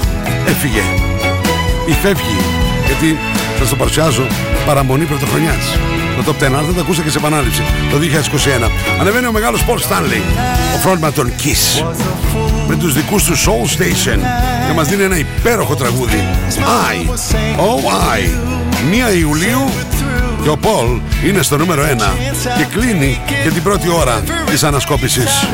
[0.46, 0.82] έφυγε
[1.86, 2.36] ή φεύγει
[2.86, 3.18] γιατί
[3.58, 4.26] σας το παρουσιάζω
[4.66, 5.93] παραμονή πρωτοχρονιάς.
[6.16, 8.70] Το Top 10, αν δεν το ακούσατε και σε επανάληψη, το 2021.
[9.00, 10.22] Ανεβαίνει ο μεγάλος Paul Stanley,
[10.74, 11.84] ο frontman των Kiss,
[12.68, 14.18] με τους δικούς τους Soul Station
[14.66, 16.24] και μας δίνει ένα υπέροχο τραγούδι.
[16.90, 17.10] I,
[17.60, 18.22] oh I,
[19.12, 19.70] 1 Ιουλίου
[20.42, 21.86] και ο Paul είναι στο νούμερο 1
[22.58, 25.46] και κλείνει και την πρώτη ώρα της ανασκόπησης.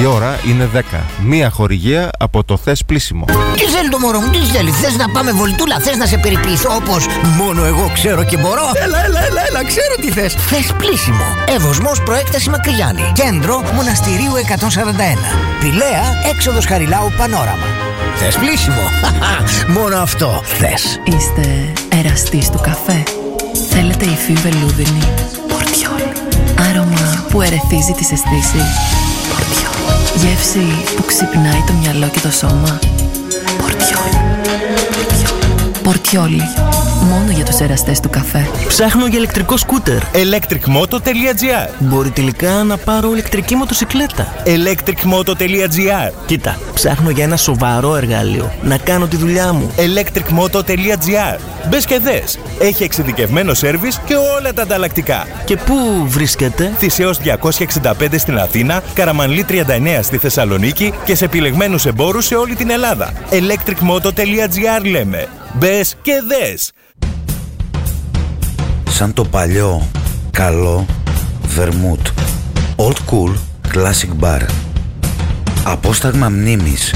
[0.00, 0.80] Η ώρα είναι 10.
[1.22, 3.24] Μία χορηγία από το Θες Πλήσιμο.
[3.54, 4.76] Τι θέλει το μωρό μου, τι θέλεις.
[4.76, 8.70] Θες να πάμε βολτούλα, θες να σε περιποιηθώ όπως μόνο εγώ ξέρω και μπορώ.
[8.84, 10.34] Έλα, έλα, έλα, έλα ξέρω τι θες.
[10.34, 11.24] Θες πλήσιμο.
[11.48, 13.12] Εύωσμος προέκταση Μακριγιάννη.
[13.12, 15.60] Κέντρο Μοναστηρίου 141.
[15.60, 17.66] Πηλαία έξοδος Χαριλάου Πανόραμα.
[18.16, 18.82] Θες πλήσιμο.
[19.78, 21.00] μόνο αυτό θες.
[21.04, 23.02] Είστε εραστής του καφέ.
[23.70, 25.02] Θέλετε υφή βελούδινη.
[25.48, 26.02] Πορτιόλ.
[26.70, 29.17] Άρωμα που ερεθίζει τις αισθήσεις.
[30.08, 30.28] Πορτιόλ.
[30.28, 32.78] Γεύση που ξυπνάει το μυαλό και το σώμα.
[33.58, 34.12] Πορτιόλ.
[35.82, 36.67] Πορτιόλι.
[37.00, 38.48] Μόνο για τους εραστές του καφέ.
[38.68, 39.98] Ψάχνω για ηλεκτρικό σκούτερ.
[40.12, 44.26] electricmoto.gr Μπορεί τελικά να πάρω ηλεκτρική μοτοσυκλέτα.
[44.44, 48.52] electricmoto.gr Κοίτα, ψάχνω για ένα σοβαρό εργαλείο.
[48.62, 49.70] Να κάνω τη δουλειά μου.
[49.76, 51.38] electricmoto.gr
[51.68, 52.38] Μπες και δες.
[52.60, 55.26] Έχει εξειδικευμένο σέρβις και όλα τα ανταλλακτικά.
[55.44, 62.26] Και πού βρίσκεται; Θησέως 265 στην Αθήνα, Καραμανλή 39 στη Θεσσαλονίκη και σε επιλεγμένους εμπόρους
[62.26, 63.12] σε όλη την Ελλάδα.
[63.30, 65.28] electricmoto.gr λέμε.
[65.54, 66.72] Μπες και δες.
[68.98, 69.88] Σαν το παλιό,
[70.30, 70.86] καλό,
[71.46, 72.06] βερμούτ.
[72.76, 73.34] Old cool,
[73.74, 74.40] classic bar.
[75.64, 76.94] Απόσταγμα μνήμης.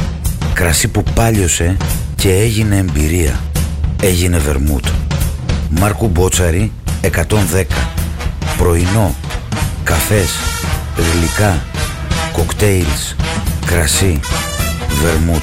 [0.54, 1.76] Κρασί που πάλιωσε
[2.16, 3.40] και έγινε εμπειρία.
[4.02, 4.84] Έγινε βερμούτ.
[5.70, 7.64] Μάρκου Μπότσαρη 110.
[8.58, 9.14] Πρωινό.
[9.84, 10.30] Καφές.
[10.96, 11.62] Γλυκά.
[12.32, 13.14] Κοκτέιλς.
[13.66, 14.20] Κρασί.
[15.02, 15.42] Βερμούτ.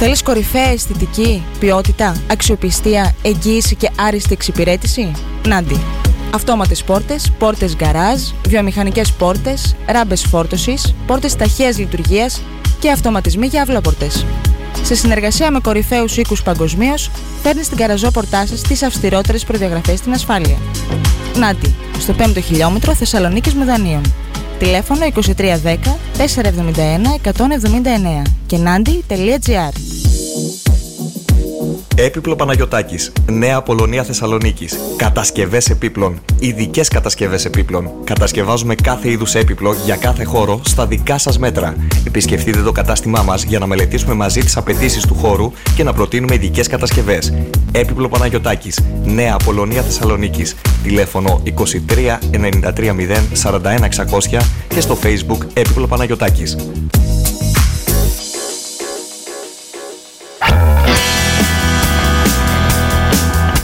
[0.00, 5.12] Θέλεις κορυφαία αισθητική, ποιότητα, αξιοπιστία, εγγύηση και άριστη εξυπηρέτηση;
[5.46, 5.80] Νάντι.
[6.34, 12.40] Αυτόματες πόρτες, πόρτες γκαράζ, βιομηχανικές πόρτες, ράμπες φόρτωσης, πόρτες ταχείας λειτουργίας
[12.78, 14.26] και αυτοματισμοί για αυλόπορτες.
[14.82, 17.10] Σε συνεργασία με κορυφαίους οίκους παγκοσμίως,
[17.42, 20.56] φέρνεις στην καραζόπορτά σας τις αυστηρότερες προδιαγραφές στην ασφάλεια.
[21.36, 24.02] Νάντι, στο 5ο χιλιόμετρο Θεσσαλονίκης με δανείων.
[24.58, 25.78] Τηλέφωνο 2310
[26.16, 29.72] 471 179 και nandi.gr
[32.00, 33.12] Έπιπλο Παναγιωτάκης.
[33.30, 34.78] Νέα Απολωνία Θεσσαλονίκης.
[34.96, 36.20] Κατασκευές επίπλων.
[36.38, 37.90] Ειδικές κατασκευές επίπλων.
[38.04, 41.76] Κατασκευάζουμε κάθε είδους έπιπλο για κάθε χώρο στα δικά σας μέτρα.
[42.06, 46.34] Επισκεφτείτε το κατάστημά μας για να μελετήσουμε μαζί τις απαιτήσεις του χώρου και να προτείνουμε
[46.34, 47.32] ειδικές κατασκευές.
[47.72, 48.80] Έπιπλο Παναγιωτάκης.
[49.04, 50.54] Νέα Απολωνία Θεσσαλονίκης.
[50.82, 56.56] Τηλέφωνο 23 93 0 41 600 και στο facebook Έπιπλο Παναγιωτάκης.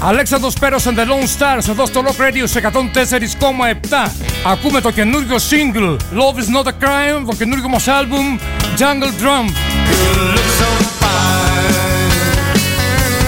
[0.03, 4.11] Αλέξανδρος Πέρος and the Lone Stars εδώ στο Rock Radio σε 104,7
[4.45, 8.39] Ακούμε το καινούριο single Love is not a crime Το καινούριο μας album
[8.79, 9.49] Jungle Drum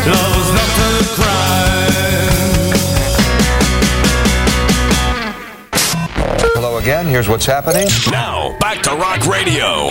[0.05, 0.69] Love's not
[1.01, 1.51] a crime.
[6.55, 7.05] Hello again.
[7.05, 7.87] Here's what's happening.
[8.09, 9.89] Now, back to Rock Radio.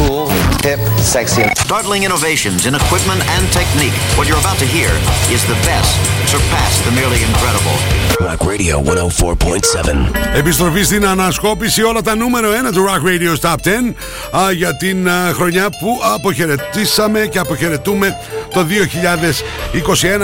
[0.00, 0.30] Cool,
[0.64, 1.42] hip, sexy.
[1.58, 3.92] Startling innovations in equipment and technique.
[4.16, 4.88] What you're about to hear
[5.28, 5.92] is the best.
[6.26, 7.99] Surpass the merely incredible.
[8.18, 10.10] Rock Radio 104.7.
[10.34, 15.08] Επιστροφή στην ανασκόπηση όλα τα νούμερο 1 του Rock Radio Top 10 α, για την
[15.08, 18.16] α, χρονιά που αποχαιρετήσαμε και αποχαιρετούμε
[18.52, 18.66] το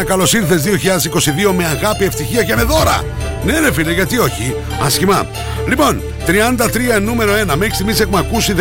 [0.00, 0.04] 2021.
[0.04, 3.02] Καλώς ήρθες 2022 με αγάπη, ευτυχία και με δώρα.
[3.44, 4.54] Ναι ρε φίλε, γιατί όχι.
[4.80, 5.26] Ασχημά.
[5.68, 7.54] Λοιπόν, 33 νούμερο 1.
[7.56, 8.54] Μέχρι στιγμής έχουμε ακούσει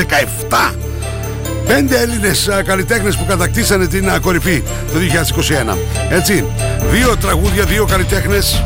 [0.49, 0.73] 17
[1.67, 4.99] Πέντε Έλληνες α, καλλιτέχνες που κατακτήσανε την α, κορυφή το
[5.69, 5.77] 2021.
[6.09, 6.45] Έτσι,
[6.91, 8.63] δύο τραγούδια, δύο καλλιτέχνες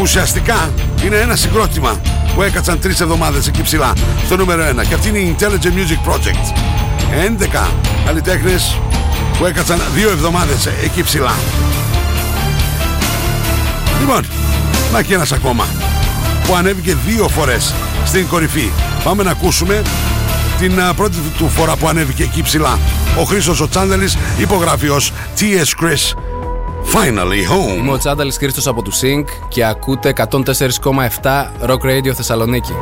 [0.00, 0.70] που ουσιαστικά
[1.04, 2.00] είναι ένα συγκρότημα
[2.34, 3.92] που έκατσαν τρεις εβδομάδες εκεί ψηλά
[4.24, 6.54] στο νούμερο 1 και αυτή είναι η Intelligent Music Project.
[7.64, 7.68] 11
[8.06, 8.78] καλλιτέχνες
[9.38, 11.34] που έκατσαν δύο εβδομάδες εκεί ψηλά.
[14.00, 14.24] Λοιπόν,
[14.92, 15.66] να και ένας ακόμα
[16.46, 17.74] που ανέβηκε δύο φορές
[18.06, 18.70] στην κορυφή.
[19.04, 19.82] Πάμε να ακούσουμε
[20.58, 22.78] την α, πρώτη του φορά που ανέβηκε εκεί ψηλά.
[23.18, 25.84] Ο Χρήστος ο Τσάντελης υπογράφει ως T.S.
[25.84, 26.29] Chris
[26.92, 30.30] Finally Home Είμαι ο Τσάνταλης Χρήστος από του Sync και ακούτε 104,7
[31.66, 32.72] Rock Radio Θεσσαλονίκη.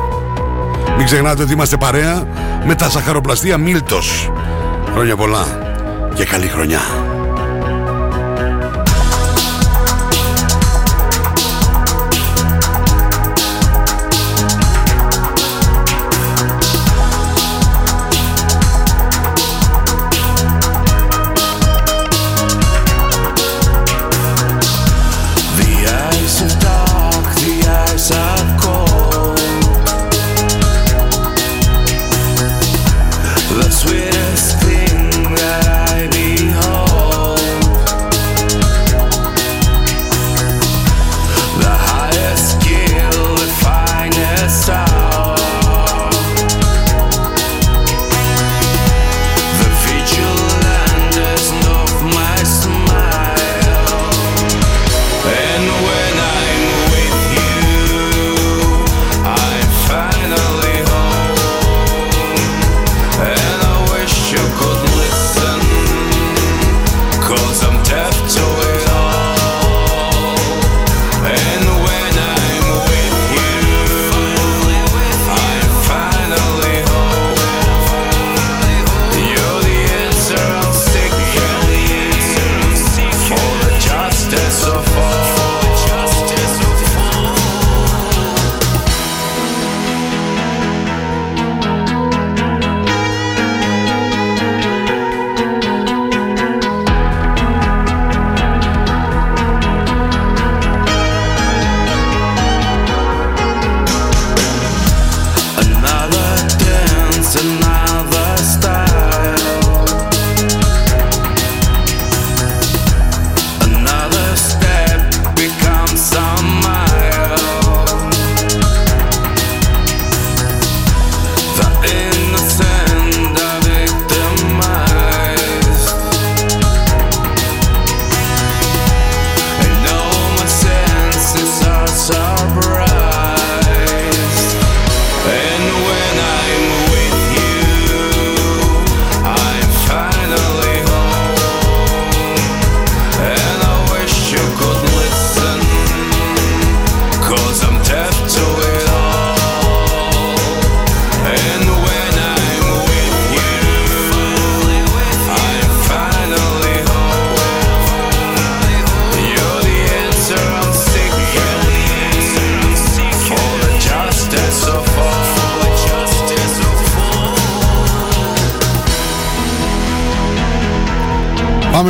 [0.97, 2.27] Μην ξεχνάτε ότι είμαστε παρέα
[2.65, 4.31] με τα σαχαροπλαστεία Μίλτος.
[4.93, 5.45] Χρόνια πολλά
[6.13, 6.81] και καλή χρονιά.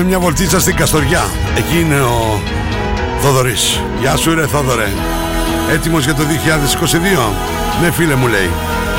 [0.10, 1.26] Μια βολτίτσα στην Καστοριά.
[1.58, 2.42] Εκεί είναι ο
[3.22, 3.82] Θοδωρής.
[4.00, 4.88] Γεια σου ρε Θόδωρε.
[5.72, 7.34] Έτοιμος για το 2022.
[7.82, 8.50] Ναι φίλε μου λέει.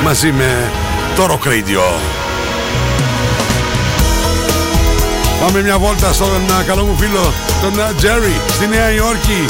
[0.03, 0.71] Μαζί με
[1.15, 1.83] το Rock Radio.
[5.41, 9.45] Πάμε μια βόλτα στον α, καλό μου φίλο τον α, Jerry στη Νέα Υόρκη.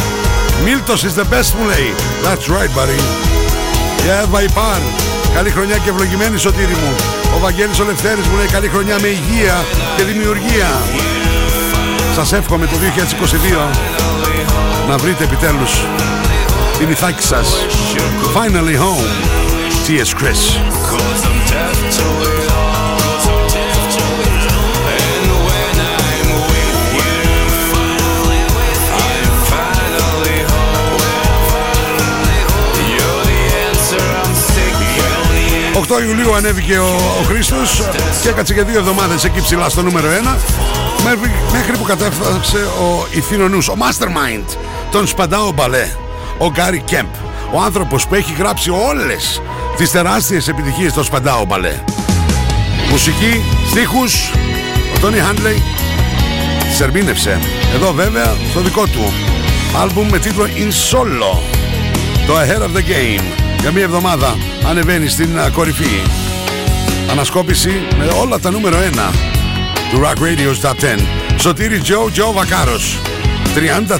[0.63, 1.93] Μίλτος is the best μου λέει.
[2.23, 3.01] That's right buddy.
[4.07, 4.81] Yeah, my pan.
[5.33, 6.95] Καλή χρονιά και ευλογημένη σωτήρι μου.
[7.35, 9.65] Ο Βαγγέλης ο Λευτέρης μου λέει καλή χρονιά με υγεία
[9.97, 10.69] και δημιουργία.
[12.15, 12.75] Σας εύχομαι το
[13.73, 13.77] 2022
[14.87, 15.85] να βρείτε επιτέλους
[16.77, 17.65] την ηθάκη σας.
[18.35, 19.31] Finally home.
[19.87, 20.21] T.S.
[20.21, 20.59] Chris.
[35.97, 37.81] «8 Ιουλίου ανέβηκε ο, ο Χρήστος
[38.21, 43.07] και έκατσε για δύο εβδομάδες εκεί ψηλά στο νούμερο 1 μέχρι, μέχρι που κατέφτασε ο
[43.11, 44.57] ηθήνονους, ο mastermind
[44.91, 45.87] τον Σπαντάο Μπαλέ,
[46.37, 47.07] ο Γκάρι Κέμπ
[47.53, 49.41] ο άνθρωπος που έχει γράψει όλες
[49.77, 51.73] τις τεράστιες επιτυχίες των Σπαντάο Μπαλέ.
[52.89, 54.31] Μουσική, στίχους
[54.95, 55.63] ο Τόνι Χάντλεϊ
[56.69, 57.39] τις ερμήνευσε
[57.73, 59.13] εδώ βέβαια στο δικό του
[59.81, 61.39] άλμπουμ με τίτλο In Solo
[62.27, 63.23] το Ahead of the Game
[63.61, 64.37] για μία εβδομάδα
[64.67, 66.01] ανεβαίνει στην α, κορυφή.
[67.11, 68.77] Ανασκόπηση με όλα τα νούμερο
[69.21, 69.30] 1
[69.91, 70.99] του Rock Radio's Top 10
[71.39, 72.99] Σωτήρι Τζο Τζο Βακάρος
[73.55, 73.97] 33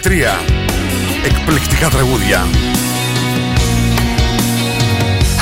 [1.25, 2.47] εκπληκτικά τραγούδια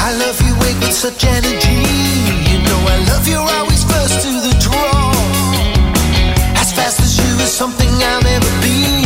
[0.07, 1.79] I love you wake with such energy.
[2.51, 5.11] You know I love you always first to the draw.
[6.61, 8.98] As fast as you is something I'll never be.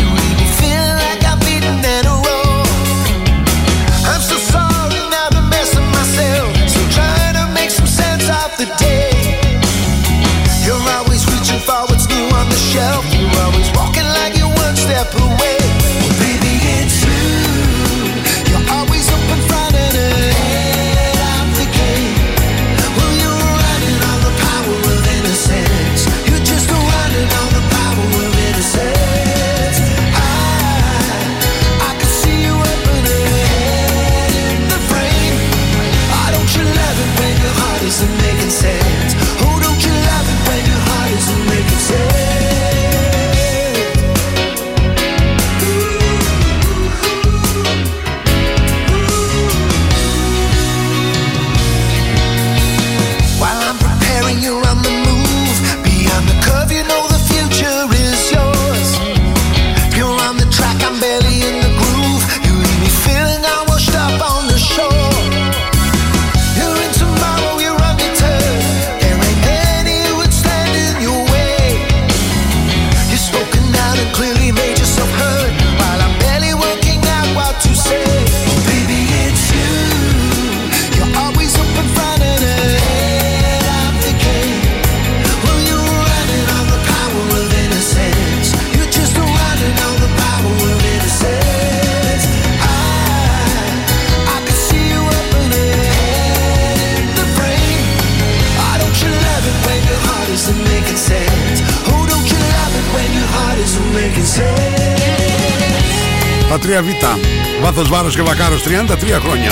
[106.53, 107.17] Τα 3Β.
[107.61, 109.51] Βάθος Βάρος και Βακάρος 33 χρόνια.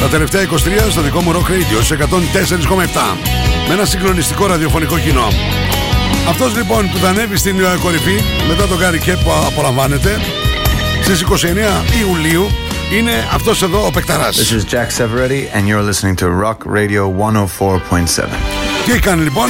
[0.00, 0.46] Τα τελευταία 23
[0.90, 3.16] στο δικό μου Rock Radio σε 104,7.
[3.68, 5.28] Με ένα συγκλονιστικό ραδιοφωνικό κοινό.
[6.28, 10.20] Αυτός λοιπόν που θα ανέβει στην ε, κορυφή μετά τον Gary Kep που απολαμβάνεται
[11.02, 11.34] στις 29
[12.00, 12.46] Ιουλίου
[12.92, 14.36] είναι αυτός εδώ ο Πεκταράς.
[14.36, 17.02] This is Jack Severetti, and you're listening to Rock Radio
[17.34, 18.24] 104.7.
[18.86, 19.48] Τι κάνει λοιπόν,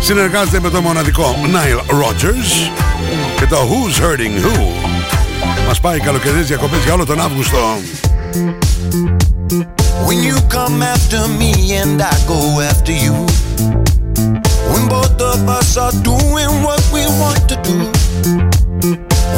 [0.00, 2.70] συνεργάζεται με το μοναδικό Nile Rodgers
[3.36, 4.87] και το Who's Hurting Who.
[5.67, 7.57] Μας πάει καλοκαιρινές διακοπές για όλο τον Αύγουστο.
[10.07, 11.51] When you come after me
[11.81, 12.39] and I go
[12.71, 13.15] after you.
[14.71, 17.77] When both of us are doing what we want to do.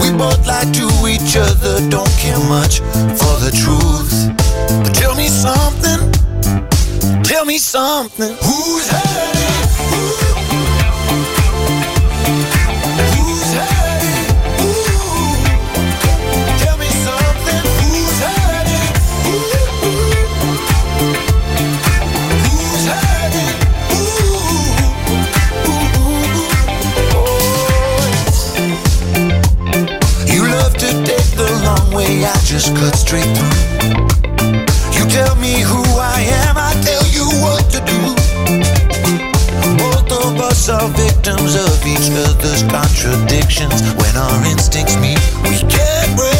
[0.01, 2.75] We both lie to each other, don't care much
[3.19, 4.15] for the truth.
[4.83, 5.99] But tell me something,
[7.23, 8.31] tell me something.
[8.47, 9.48] Who's hurting?
[31.90, 33.94] Long way, I just cut straight through.
[34.92, 38.00] You tell me who I am, I tell you what to do.
[39.78, 43.82] Both of us are victims of each other's contradictions.
[43.94, 46.39] When our instincts meet, we can't break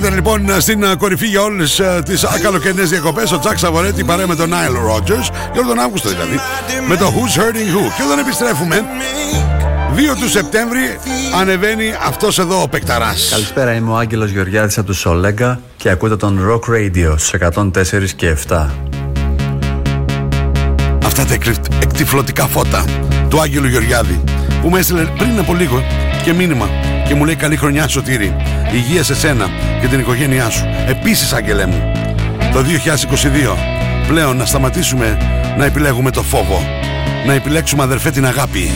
[0.00, 4.34] Κάθεται λοιπόν στην ε, κορυφή για όλες τις καλοκαιρινέ διακοπές ο Τζακ Σαβορέτη παρέα με
[4.34, 6.40] τον Νάιλ Ρότζερς για όλο τον Αύγουστο δηλαδή.
[6.88, 7.92] Με το Who's Hurting Who.
[7.96, 8.82] Και όταν επιστρέφουμε,
[9.96, 10.98] 2 του Σεπτέμβρη
[11.40, 13.14] ανεβαίνει αυτός εδώ ο Πεκταρά.
[13.30, 18.10] Καλησπέρα, είμαι ο Άγγελος Γεωργιάδης από του Σολέγκα και ακούτε τον Rock Radio στους 104
[18.16, 18.66] και 7.
[21.06, 22.84] Αυτά τα εκρυ- εκτυφλωτικά φώτα
[23.28, 24.20] του Άγγελου Γεωργιάδη
[24.62, 25.82] που με έστειλε πριν από λίγο
[26.24, 26.68] και μήνυμα
[27.08, 28.36] και μου λέει καλή χρονιά Σωτήρη.
[28.72, 30.64] Υγεία σε σένα και την οικογένειά σου.
[30.86, 31.92] Επίσης Άγγελε μου
[32.52, 33.56] το 2022
[34.08, 35.18] πλέον να σταματήσουμε
[35.58, 36.62] να επιλέγουμε το φόβο.
[37.26, 38.70] Να επιλέξουμε αδερφέ την αγάπη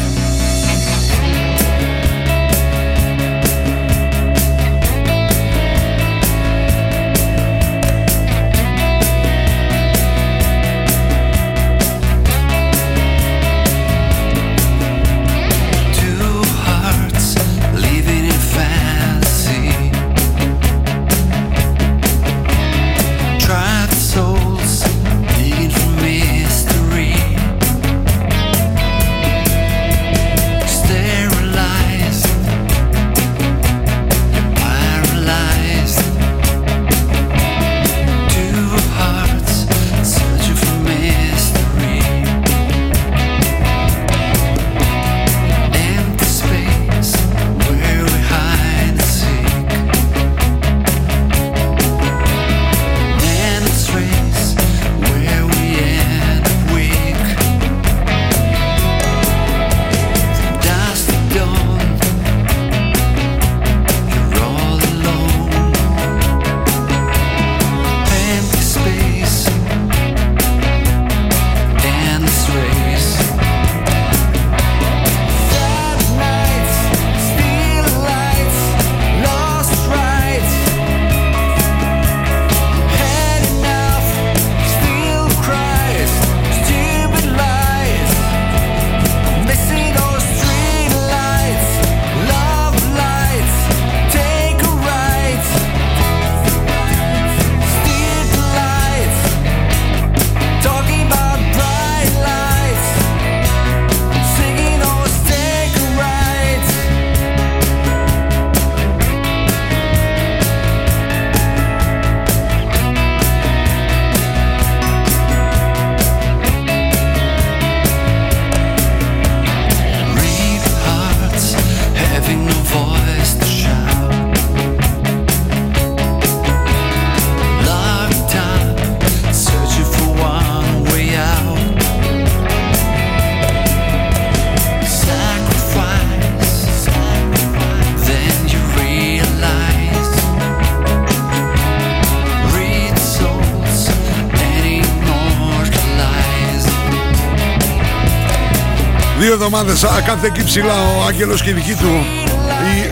[149.58, 152.06] εβδομάδες α, κάθε εκεί ψηλά ο Άγγελος και η δική του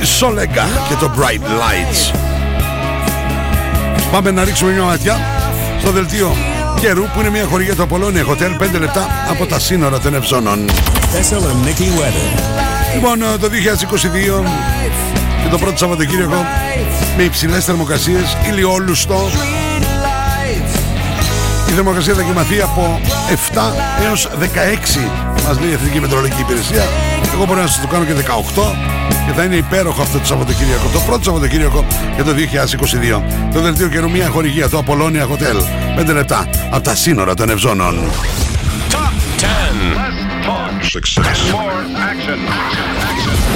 [0.01, 2.15] η Σόλεγκα και το Bright Lights.
[4.13, 5.17] Πάμε να ρίξουμε μια ματιά
[5.81, 6.37] στο δελτίο
[6.81, 10.65] καιρού που είναι μια χορηγία του Απολώνια Hotel 5 λεπτά από τα σύνορα των Ευζώνων.
[12.95, 14.45] Λοιπόν, το 2022
[15.43, 16.45] και το πρώτο Σαββατοκύριακο
[17.17, 19.31] με υψηλές θερμοκρασίες, ηλιόλουστο.
[21.69, 23.01] Η θερμοκρασία θα κοιμαθεί από
[23.53, 23.61] 7
[24.07, 26.85] έως 16 μας λέει η Εθνική Μετρολογική Υπηρεσία.
[27.35, 28.75] Εγώ μπορώ να σας το κάνω και 18
[29.27, 30.89] και θα είναι υπέροχο αυτό το Σαββατοκύριακο.
[30.93, 31.85] Το πρώτο Σαββατοκύριακο
[32.15, 33.23] για το 2022.
[33.53, 35.57] Το δελτίο καιρού μια χορηγία, το Απολώνια Hotel.
[36.01, 38.11] 5 λεπτά από τα σύνορα των Ευζώνων.
[40.99, 41.39] Success.
[41.59, 42.41] More action.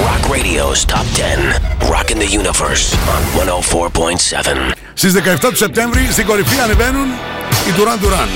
[0.07, 1.59] Rock Radio's Top 10.
[1.93, 4.71] Rocking the Universe on 104.7.
[4.93, 7.07] Στις 17 του Σεπτέμβρη στην κορυφή ανεβαίνουν
[7.67, 8.27] οι Duran Duran.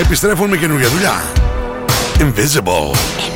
[0.00, 1.45] Επιστρέφουν με καινούργια δουλειά.
[2.18, 3.35] Invisible.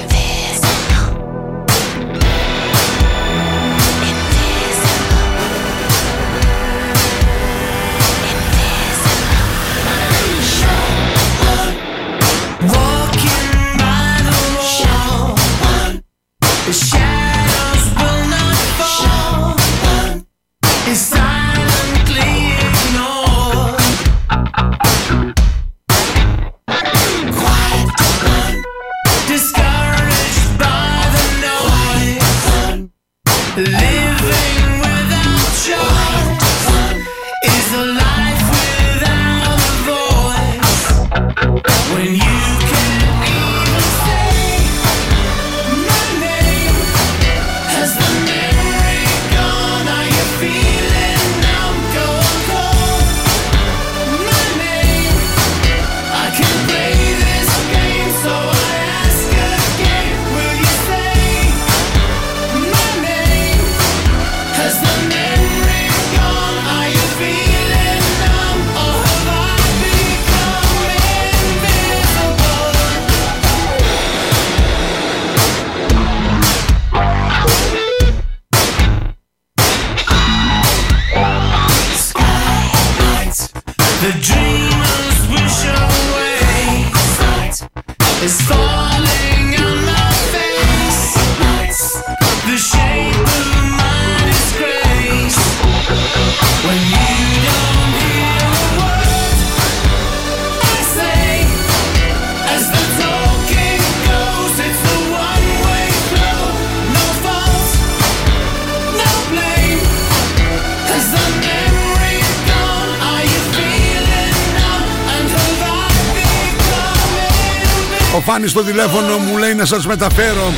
[118.60, 120.52] Στο τηλέφωνο μου λέει να σας μεταφέρω.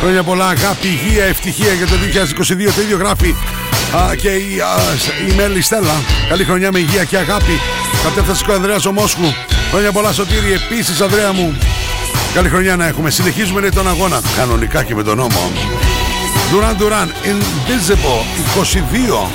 [0.00, 3.34] Χρόνια πολλά αγάπη, υγεία, ευτυχία για το 2022 Το ίδιο γράφει
[3.96, 4.80] α, και η, α,
[5.28, 5.94] η Μέλη Στέλλα.
[6.28, 7.60] Καλή χρονιά με υγεία και αγάπη.
[8.02, 9.32] Κατέφτασε και ο Ανδρέας ο Μόσχου
[9.70, 11.58] Χρόνια πολλά Σωτήρη επίσης Ανδρέα μου.
[12.34, 13.10] Καλή χρονιά να έχουμε.
[13.10, 14.20] Συνεχίζουμε λέει, τον αγώνα.
[14.36, 15.52] Κανονικά και με τον νόμο.
[16.52, 18.20] Duran Duran Invisible
[19.24, 19.28] 22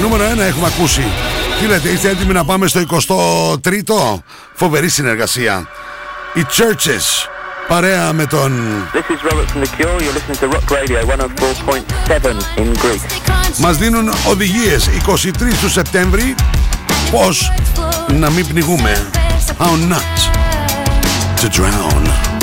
[0.00, 1.04] Νούμερο 1 έχουμε ακούσει.
[1.60, 4.20] Τι λέτε είστε έτοιμοι να πάμε στο 23ο
[4.54, 5.68] Φοβερή συνεργασία.
[6.34, 7.35] Οι Churches
[7.68, 8.52] Παρέα με τον
[8.92, 10.00] This is Robert from The Cure.
[10.02, 13.00] You're listening to Rock Radio 104.7 in Greek.
[13.58, 15.30] Μας δίνουν οδηγίες 23
[15.60, 16.34] του Σεπτέμβρη
[17.10, 17.52] Πώς
[18.12, 19.06] να μην πνιγούμε
[19.58, 20.16] How not
[21.40, 22.35] to drown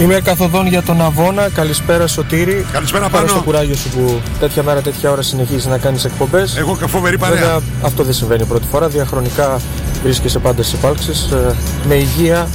[0.00, 1.48] Είμαι καθοδόν για τον Αβώνα.
[1.48, 2.66] Καλησπέρα Σωτήρη.
[2.72, 3.28] Καλησπέρα Πάρω Πάνο.
[3.28, 6.56] στο κουράγιο σου που τέτοια μέρα, τέτοια ώρα συνεχίζεις να κάνεις εκπομπές.
[6.56, 7.40] Εγώ φοβερή παρέα.
[7.40, 8.88] Βέβαια, αυτό δεν συμβαίνει πρώτη φορά.
[8.88, 9.60] Διαχρονικά
[10.02, 11.28] βρίσκεσαι πάντα στις επάλξεις.
[11.88, 12.48] με υγεία,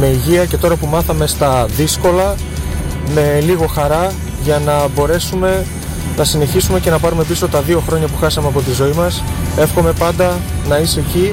[0.00, 2.34] με υγεία και τώρα που μάθαμε στα δύσκολα,
[3.14, 4.12] με λίγο χαρά
[4.42, 5.64] για να μπορέσουμε
[6.16, 9.22] να συνεχίσουμε και να πάρουμε πίσω τα δύο χρόνια που χάσαμε από τη ζωή μας.
[9.56, 10.38] Εύχομαι πάντα
[10.68, 11.32] να είσαι εκεί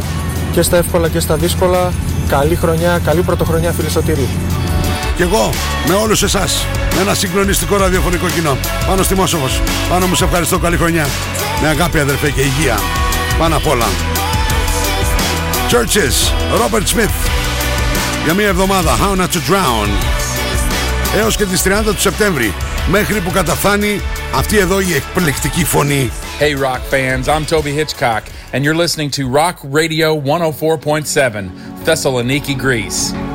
[0.51, 1.91] και στα εύκολα και στα δύσκολα.
[2.27, 4.27] Καλή χρονιά, καλή πρωτοχρονιά φίλε Σωτήρη.
[5.19, 5.49] Και εγώ
[5.87, 6.65] με όλους εσάς
[6.95, 8.57] με ένα συγκλονιστικό ραδιοφωνικό κοινό.
[8.87, 9.61] Πάνω στη Μόσοβος.
[9.89, 11.07] Πάνω μου σε ευχαριστώ καλή χρονιά.
[11.61, 12.79] Με αγάπη αδερφέ και υγεία.
[13.37, 13.85] Πάνω απ' όλα.
[15.71, 17.29] Churches Robert Smith.
[18.23, 19.89] Για μία εβδομάδα How Not To Drown.
[21.17, 22.53] Έως και τις 30 του Σεπτέμβρη
[22.91, 24.01] Μέχρι που καταφθάνει
[24.35, 26.11] αυτή εδώ η εκπληκτική φωνή.
[26.39, 28.23] Hey, rock fans, I'm Toby Hitchcock,
[28.53, 31.49] and you're listening to Rock Radio 104.7,
[31.85, 33.28] Thessaloniki, Greece.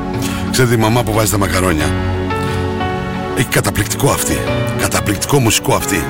[0.55, 1.85] Ξέρετε η μαμά που βάζει τα μακαρόνια.
[3.37, 4.37] Έχει καταπληκτικό αυτή.
[4.79, 6.03] Καταπληκτικό μουσικό αυτή.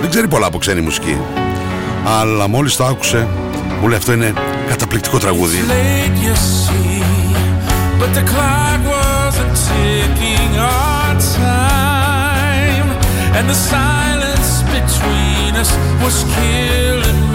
[0.00, 1.16] Δεν ξέρει πολλά από ξένη μουσική.
[2.20, 3.28] Αλλά μόλις το άκουσε
[3.80, 4.32] Μου λέει αυτό είναι
[4.68, 7.02] καταπληκτικό τραγούδι late, you see,
[8.00, 11.12] but the clock wasn't ticking our
[11.44, 12.88] time.
[13.38, 15.70] and the silence between us
[16.02, 17.27] was killing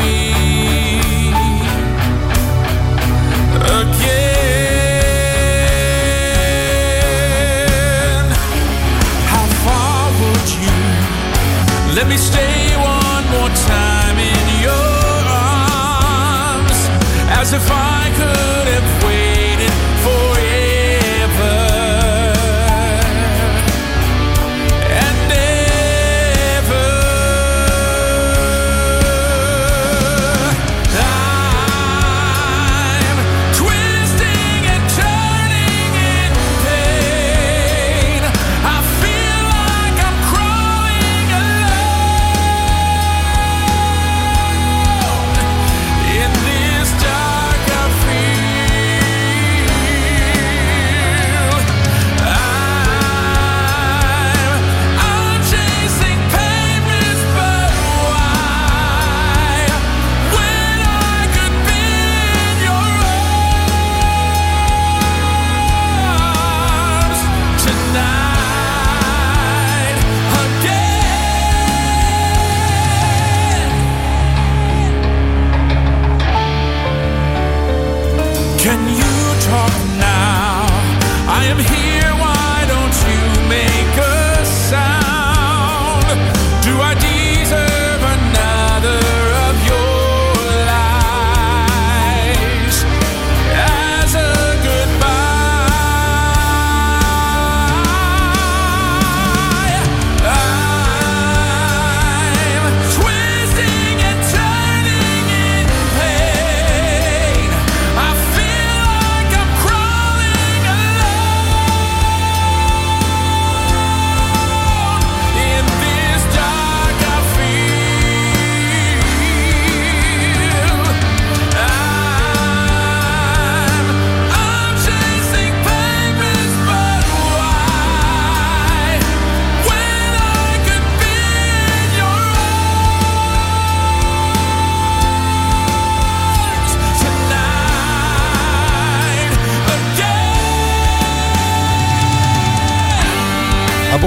[12.04, 16.80] let me stay one more time in your arms?
[17.40, 19.03] As if I could have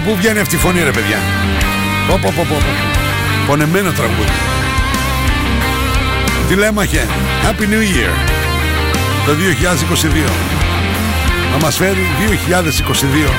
[0.06, 1.18] πού βγαίνει αυτή η φωνή ρε παιδιά;
[2.08, 2.72] Πω, πω, πω, πω, πω.
[3.46, 4.32] Πονεμένο τραγούδι.
[6.48, 7.06] Τηλέμαχε
[7.44, 8.36] Happy New Year.
[9.26, 10.30] Το 2022
[11.52, 13.30] Να μας φέρει 2022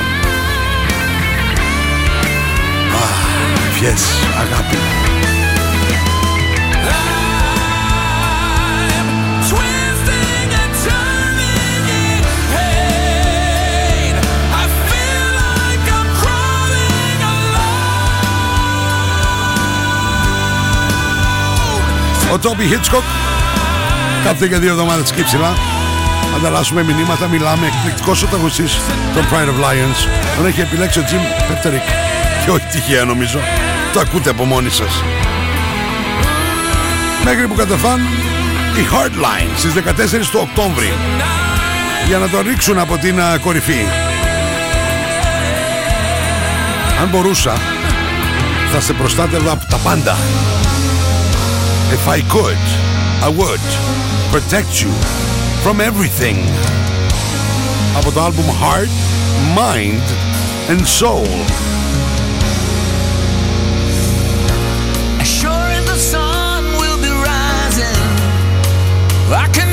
[2.94, 3.18] Αχ,
[3.68, 4.02] Ευχές,
[4.36, 4.97] αγάπη
[22.32, 23.02] Ο Τόμπι Χίτσκοκ
[24.24, 25.54] Κάθε για δύο εβδομάδες και ψηλά.
[26.36, 27.66] Ανταλλάσσουμε μηνύματα, μιλάμε.
[27.66, 28.80] Εκπληκτικός ο τραγουδιστής
[29.14, 30.08] των Pride of Lions.
[30.36, 31.82] Τον έχει επιλέξει ο Jim Πεπτερικ
[32.44, 33.38] Και όχι τυχαία νομίζω.
[33.92, 35.02] Το ακούτε από μόνοι σας.
[37.24, 38.00] Μέχρι που καταφάν
[38.76, 40.92] η Hardline στις 14 του Οκτώβρη.
[42.06, 43.86] Για να το ρίξουν από την α, κορυφή.
[47.00, 47.52] Αν μπορούσα
[48.72, 50.16] θα σε προστάτευα από τα πάντα.
[51.91, 52.63] If I could,
[53.27, 53.65] I would
[54.31, 54.91] protect you
[55.63, 56.37] from everything.
[57.97, 58.93] Από το άλμπουμ Heart,
[59.55, 60.05] Mind
[60.71, 61.27] and Soul.
[65.39, 68.03] Sure as the sun will be rising,
[69.43, 69.66] I can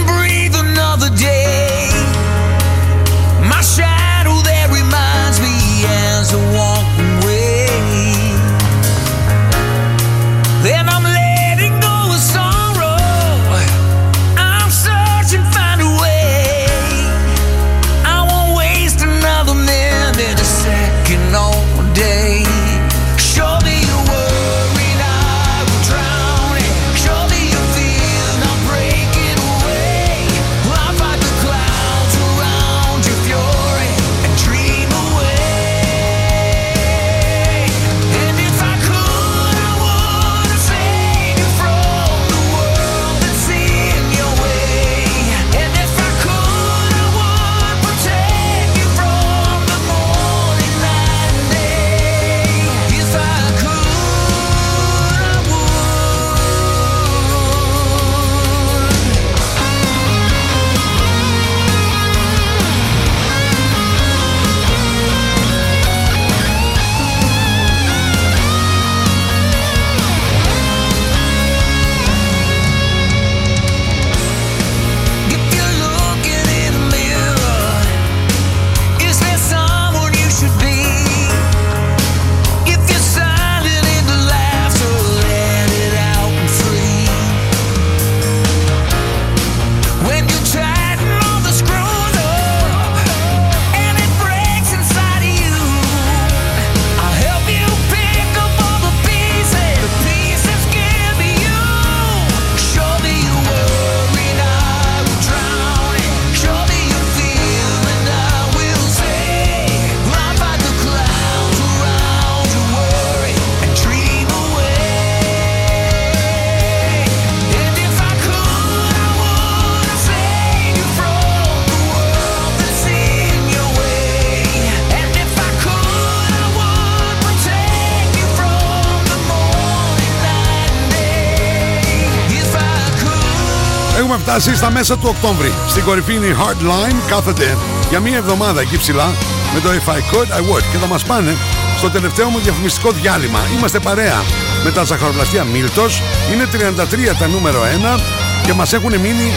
[134.39, 135.53] φτάσει στα μέσα του Οκτώβρη.
[135.67, 136.95] Στην κορυφή είναι η Hardline.
[137.07, 137.57] Κάθεται
[137.89, 139.13] για μία εβδομάδα εκεί ψηλά
[139.53, 140.63] με το If I Could, I Would.
[140.71, 141.35] Και θα μας πάνε
[141.77, 143.39] στο τελευταίο μου διαφημιστικό διάλειμμα.
[143.57, 144.23] Είμαστε παρέα
[144.63, 146.01] με τα ζαχαροπλαστεία Μίλτος.
[146.33, 147.61] Είναι 33 τα νούμερο
[147.97, 147.99] 1
[148.45, 149.33] και μας έχουν μείνει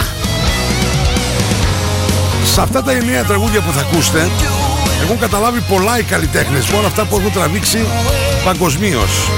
[0.00, 0.04] 9.
[2.44, 4.30] Σε αυτά τα 9 τραγούδια που θα ακούσετε
[5.02, 7.86] έχουν καταλάβει πολλά οι καλλιτέχνες με όλα αυτά που έχουν τραβήξει
[8.44, 9.30] παγκοσμίως.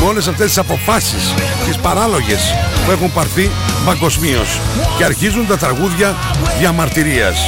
[0.00, 1.34] Με όλες αυτές τις αποφάσεις,
[1.66, 2.54] τις παράλογες
[2.84, 3.50] που έχουν πάρθει
[3.86, 4.60] παγκοσμίως
[4.98, 6.16] και αρχίζουν τα τραγούδια
[6.58, 7.38] διαμαρτυρίας.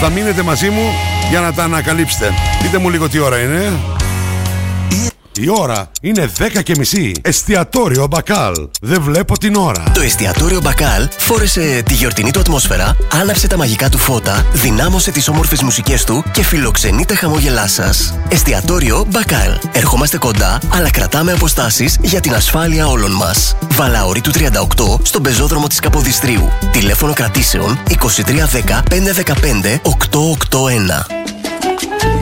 [0.00, 0.82] Θα μείνετε μαζί μου
[1.30, 2.30] για να τα ανακαλύψετε.
[2.62, 3.95] Πείτε μου λίγο τι ώρα είναι.
[5.38, 7.12] Η ώρα είναι 10 και μισή.
[7.22, 8.68] Εστιατόριο Μπακάλ.
[8.80, 9.82] Δεν βλέπω την ώρα.
[9.94, 15.28] Το εστιατόριο Μπακάλ φόρεσε τη γιορτινή του ατμόσφαιρα, άναψε τα μαγικά του φώτα, δυνάμωσε τις
[15.28, 18.14] όμορφες μουσικές του και φιλοξενεί τα χαμόγελά σας.
[18.28, 19.58] Εστιατόριο Μπακάλ.
[19.72, 23.56] Ερχόμαστε κοντά, αλλά κρατάμε αποστάσεις για την ασφάλεια όλων μας.
[23.70, 26.48] Βαλαωρή του 38 στον πεζόδρομο της Καποδιστρίου.
[26.72, 31.35] Τηλέφωνο κρατήσεων 2310 515 881.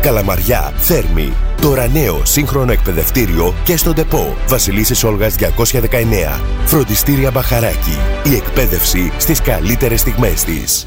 [0.00, 1.32] Καλαμαριά, Θέρμη.
[1.60, 4.36] Τώρα νέο σύγχρονο εκπαιδευτήριο και στον ΤΕΠΟ.
[4.48, 6.40] Βασιλίσσης Όλγας 219.
[6.64, 7.98] Φροντιστήρια Μπαχαράκι.
[8.24, 10.86] Η εκπαίδευση στις καλύτερες στιγμές της.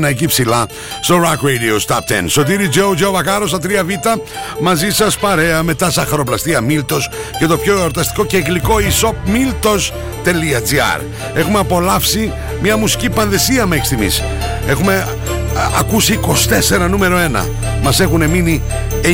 [0.00, 0.66] 2021 εκεί ψηλά
[1.00, 2.24] στο Rock Radio Top 10.
[2.26, 4.18] Σωτήρι Τζο, Τζο Βακάρο στα 3Β
[4.60, 11.00] μαζί σας παρέα με τα σαχαροπλαστεία Μίλτος και το πιο εορταστικό και γλυκό e-shop miltos.gr
[11.34, 12.32] Έχουμε απολαύσει
[12.62, 14.22] μια μουσική πανδεσία μέχρι στιγμής.
[14.66, 15.39] Έχουμε α,
[15.78, 16.20] ακούσει
[16.82, 17.44] 24 νούμερο 1.
[17.82, 18.62] Μας έχουν μείνει
[19.02, 19.06] 9.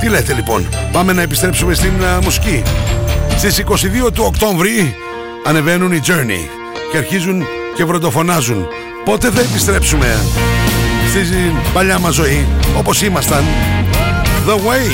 [0.00, 2.62] Τι λέτε λοιπόν, πάμε να επιστρέψουμε στην α, μουσική.
[3.36, 3.64] Στις
[4.06, 4.94] 22 του Οκτώβρη
[5.44, 6.48] ανεβαίνουν οι Journey
[6.92, 7.42] και αρχίζουν
[7.76, 8.66] και βροντοφωνάζουν.
[9.04, 10.16] Πότε θα επιστρέψουμε
[11.08, 12.46] στην παλιά μας ζωή
[12.78, 13.44] όπως ήμασταν;
[14.46, 14.86] The way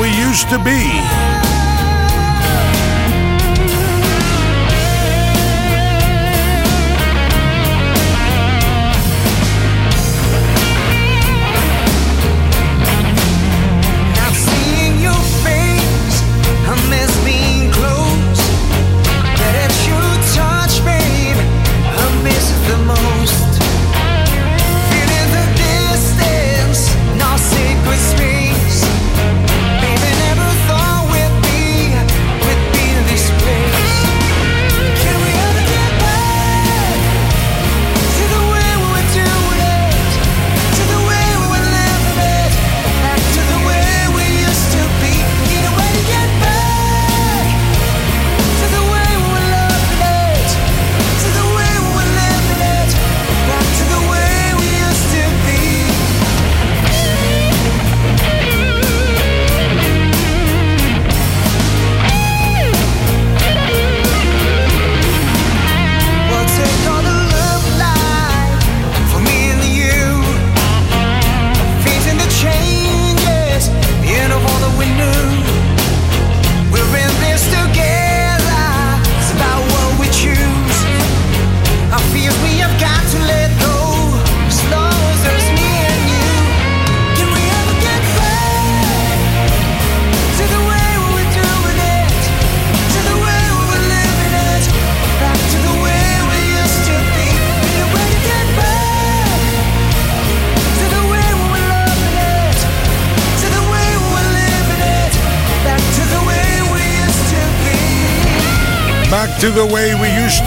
[0.00, 1.33] we used to be.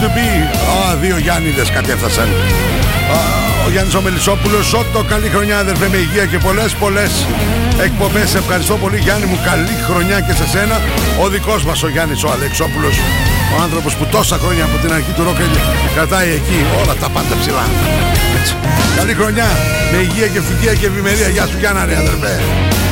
[0.00, 0.28] To be.
[0.90, 2.24] Α, δύο Γιάννηδες κατέφτασαν.
[2.24, 3.18] Α,
[3.66, 7.26] ο Γιάννης ο Μελισσόπουλος, Σότο, καλή χρονιά αδερφέ με υγεία και πολλές πολλές
[7.82, 8.28] εκπομπές.
[8.30, 10.80] Σε Ευχαριστώ πολύ Γιάννη μου, καλή χρονιά και σε σένα.
[11.22, 12.94] Ο δικός μας ο Γιάννης ο Αλεξόπουλος,
[13.54, 15.36] ο άνθρωπος που τόσα χρόνια από την αρχή του ροκ
[15.94, 17.64] κρατάει εκεί όλα τα πάντα ψηλά.
[18.38, 18.54] Έτσι.
[18.96, 19.48] Καλή χρονιά,
[19.92, 21.28] με υγεία και ευτυχία και ευημερία.
[21.28, 22.40] Γεια σου Γιάννα ρε αδερφέ.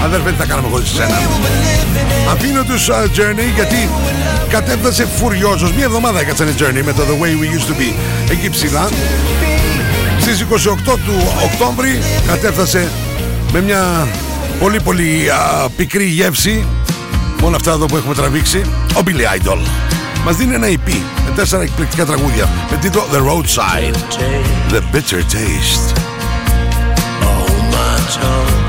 [0.05, 1.19] Αδερφέ τι θα κάνουμε χωρίς εσένα.
[2.33, 3.89] Αφήνω τους uh, Journey γιατί
[4.49, 5.73] κατέφτασε φουριόζος.
[5.73, 7.89] Μία εβδομάδα έκατσανε Journey με το The Way We Used To Be
[8.31, 8.89] εκεί ψηλά.
[10.21, 10.55] Στις 28
[10.85, 12.89] του Οκτώβρη κατέφτασε
[13.53, 14.09] με μια
[14.61, 16.67] πολύ πολύ α, πικρή γεύση
[17.41, 18.59] με όλα αυτά εδώ που έχουμε τραβήξει
[18.95, 19.59] ο Billy Idol.
[20.26, 20.92] Μας δίνει ένα EP
[21.26, 23.96] με τέσσερα εκπληκτικά τραγούδια με τίτλο The Roadside
[24.74, 25.98] The Bitter Taste
[27.32, 28.60] on my tongue.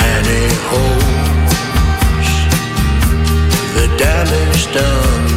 [0.00, 1.52] Many holes,
[3.74, 5.33] the damage done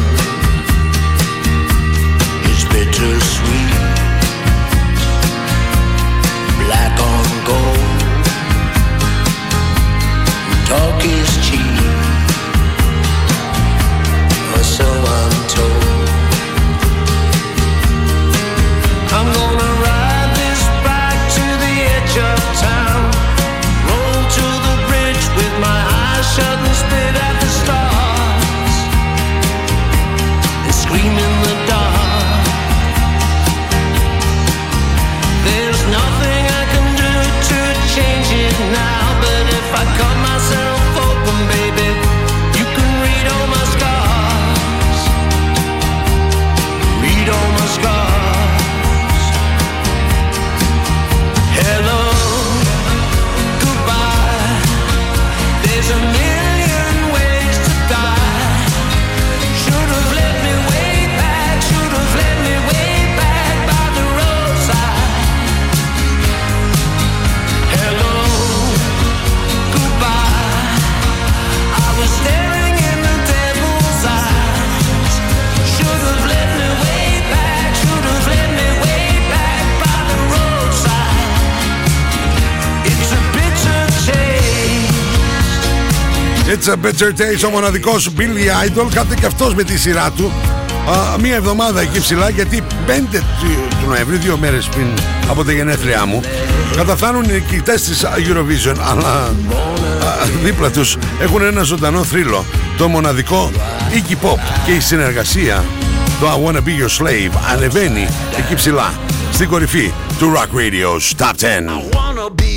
[86.51, 88.87] It's a Bitter Taste ο μοναδικός Billy Idol.
[88.93, 90.31] Κάθε και αυτός με τη σειρά του.
[90.89, 93.47] Α, μία εβδομάδα εκεί ψηλά γιατί 5 του,
[93.81, 94.87] του Νοεμβρίου, δύο μέρες πριν
[95.29, 96.21] από τα γενέθλιά μου
[96.75, 99.33] καταφθάνουν οι νικητές της Eurovision αλλά α,
[100.43, 102.45] δίπλα τους έχουν ένα ζωντανό θρύλο
[102.77, 103.51] το μοναδικό
[103.91, 104.39] Iggy Pop.
[104.65, 105.63] Και η συνεργασία
[106.19, 108.07] το I Wanna Be Your Slave ανεβαίνει
[108.37, 108.93] εκεί ψηλά
[109.33, 111.98] στην κορυφή του Rock Radio's Top 10 wanna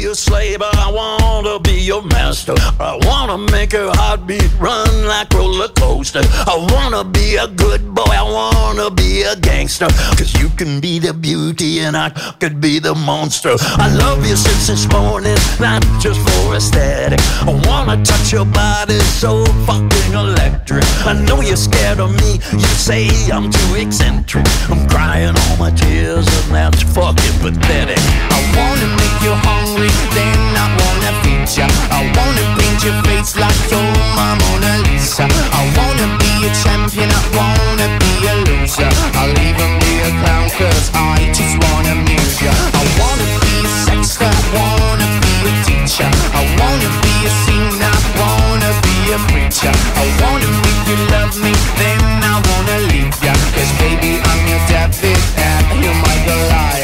[0.04, 2.54] a slave, I wanna be your master.
[2.80, 6.22] I wanna make your heartbeat run like roller coaster.
[6.24, 9.88] I wanna be a good boy, I wanna be a gangster.
[10.16, 12.10] Cause you can be the beauty and I
[12.40, 13.54] could be the monster.
[13.60, 17.20] I love you since this morning, not just for aesthetic.
[17.46, 20.84] I wanna touch your body so fucking electric.
[21.06, 24.46] I know you're scared of me, you say I'm too eccentric.
[24.70, 28.00] I'm crying all my tears and that's fucking pathetic.
[28.32, 31.12] I wanna make you hungry, then I wanna
[31.56, 31.66] ya.
[31.90, 33.82] I wanna paint your face like you're
[34.16, 35.26] my Mona Lisa.
[35.26, 38.88] I wanna be a champion, I wanna be a loser.
[39.18, 42.52] I'll even be a clown cause I just wanna amuse ya.
[42.52, 46.10] I wanna be a sexter, I wanna be a teacher.
[46.40, 49.74] I wanna be a singer, I wanna be a preacher.
[50.02, 53.34] I wanna make you love me, then I wanna leave ya.
[53.54, 56.81] Cause baby, I'm your David and you're my Goliath.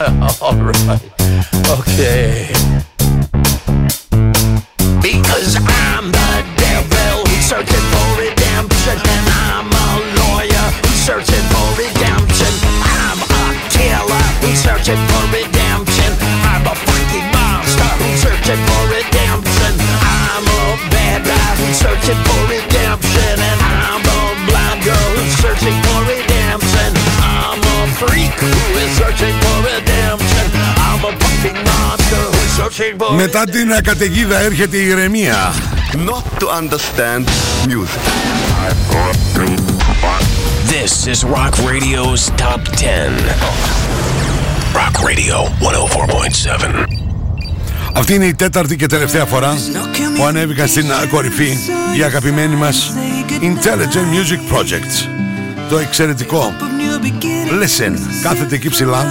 [0.40, 1.02] All right.
[1.68, 2.79] Okay.
[33.14, 35.52] Μετά την ε, καταιγίδα έρχεται η ηρεμία.
[35.92, 37.24] Not to understand
[37.66, 38.02] music.
[40.68, 43.50] This is Rock Radio's Top 10.
[44.80, 46.84] Rock Radio 104.7.
[47.94, 49.56] Αυτή είναι η τέταρτη και τελευταία φορά
[50.16, 51.58] που ανέβηκαν στην α, κορυφή
[51.98, 52.92] η αγαπημένη μας
[53.40, 55.08] Intelligent Music Project.
[55.68, 56.52] Το εξαιρετικό
[57.62, 57.92] Listen
[58.22, 59.06] κάθεται εκεί ψηλά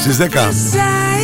[0.00, 1.11] στις 10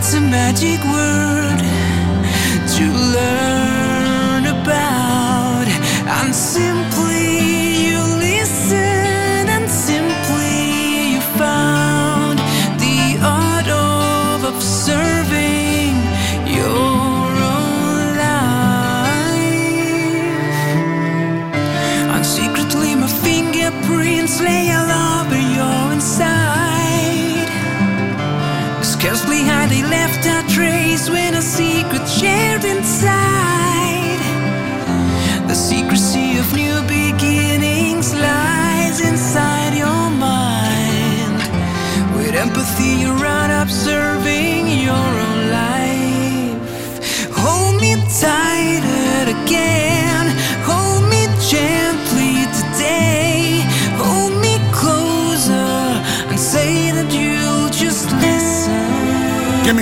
[0.00, 1.58] It's a magic word
[2.76, 3.57] to learn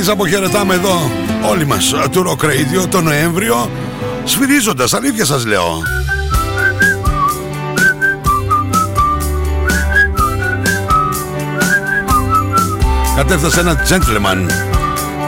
[0.09, 1.11] εμείς αποχαιρετάμε εδώ
[1.51, 3.71] όλοι μας του Rock Radio το Νοέμβριο
[4.25, 5.83] σφυρίζοντας, αλήθεια σας λέω.
[13.17, 14.51] Κατέφτασε ένα gentleman,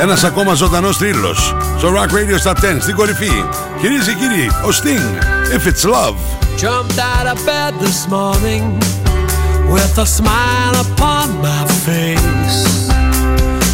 [0.01, 3.45] ένας ακόμα ζωντανός θρύλος στο Rock Radio στα 10 στην κορυφή.
[3.81, 5.23] Κυρίες και κύριοι, ο Sting,
[5.57, 6.17] If It's Love.
[6.61, 8.65] Jumped out of bed this morning
[9.75, 12.88] with a smile upon my face.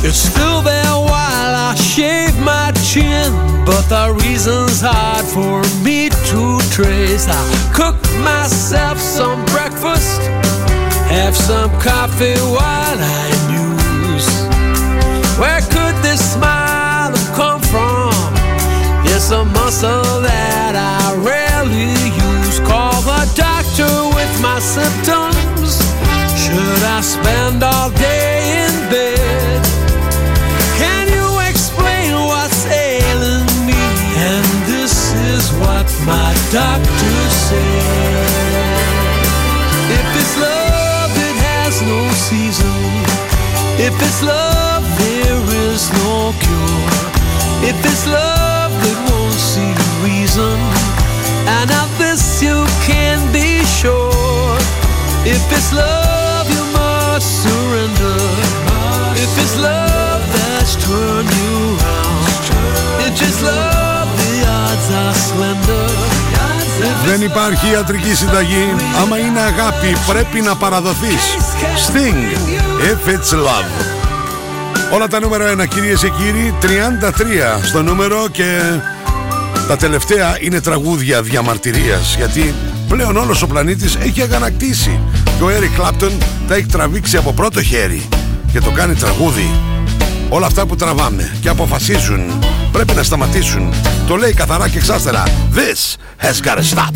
[0.06, 3.32] It's still there while I shave my chin,
[3.64, 7.26] but the reason's hard for me to trace.
[7.26, 7.40] I
[7.72, 10.20] cook myself some breakfast,
[11.08, 14.28] have some coffee while I muse.
[15.40, 18.12] Where could this smile have come from?
[19.08, 22.60] It's a muscle that I rarely use.
[22.68, 25.80] Call the doctor with my symptoms.
[26.36, 29.53] Should I spend all day in bed?
[36.54, 38.30] Doctor said.
[39.90, 41.98] If it's love, it has no
[42.30, 42.78] season.
[43.74, 46.94] If it's love, there is no cure.
[47.66, 49.74] If it's love that won't see
[50.06, 50.54] reason,
[51.58, 54.54] and of this you can be sure.
[55.26, 58.20] If it's love, you must surrender.
[59.18, 62.46] If it's love that's turned you round,
[63.10, 66.13] if it's love, the odds are slender.
[67.06, 68.74] Δεν υπάρχει ιατρική συνταγή.
[69.02, 71.36] Άμα είναι αγάπη, πρέπει να παραδοθείς.
[71.86, 72.36] Sting,
[72.80, 73.94] If It's Love.
[74.94, 78.60] Όλα τα νούμερα 1, κυρίες και κύριοι, 33 στο νούμερο και
[79.68, 82.54] τα τελευταία είναι τραγούδια διαμαρτυρίας γιατί
[82.88, 85.00] πλέον όλος ο πλανήτης έχει αγανακτήσει
[85.38, 86.10] και ο Eric Clapton
[86.48, 88.08] τα έχει τραβήξει από πρώτο χέρι
[88.52, 89.50] και το κάνει τραγούδι.
[90.28, 92.20] Όλα αυτά που τραβάμε και αποφασίζουν
[92.74, 93.72] πρέπει να σταματήσουν.
[94.06, 95.22] Το λέει καθαρά και εξάστερα.
[95.54, 96.94] This has gotta stop.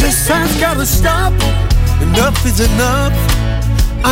[0.00, 1.32] This has gotta stop.
[2.06, 3.16] Enough is enough.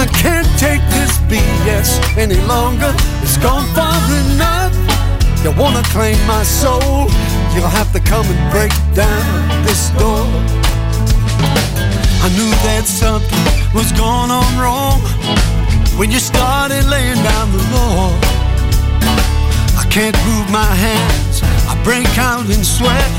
[0.01, 1.91] I can't take this BS
[2.25, 2.93] any longer.
[3.25, 4.91] It's gone far enough.
[5.43, 7.10] You wanna claim my soul?
[7.52, 10.23] You'll have to come and break down this door.
[12.23, 13.44] I knew that something
[13.74, 15.02] was going on wrong
[15.98, 18.14] when you started laying down the law.
[19.82, 21.43] I can't move my hands.
[21.66, 23.10] I break out in sweat.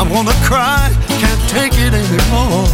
[0.00, 0.88] I wanna cry.
[1.20, 2.64] Can't take it anymore.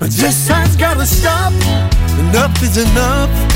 [0.00, 1.52] This has gotta stop.
[2.18, 3.55] Enough is enough.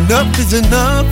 [0.00, 1.08] enough is enough.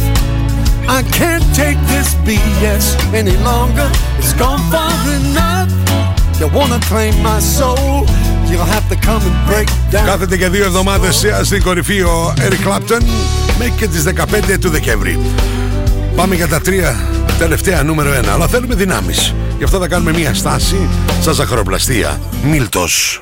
[0.98, 2.84] I can't take this BS
[3.20, 3.88] any longer.
[4.18, 5.70] It's gone far enough.
[6.38, 8.06] You wanna claim my soul?
[8.48, 10.06] You'll have to come and break down.
[10.06, 13.02] Κάθεται και δύο εβδομάδες στην κορυφή ο Eric Clapton
[13.58, 15.18] μέχρι και τις 15 του Δεκέμβρη.
[16.16, 16.96] Πάμε για τα τρία
[17.38, 19.34] τελευταία νούμερο ένα, αλλά θέλουμε δυνάμεις.
[19.58, 20.88] Γι' αυτό θα κάνουμε μια στάση
[21.20, 22.20] στα ζαχαροπλαστεία.
[22.42, 23.21] Μίλτος.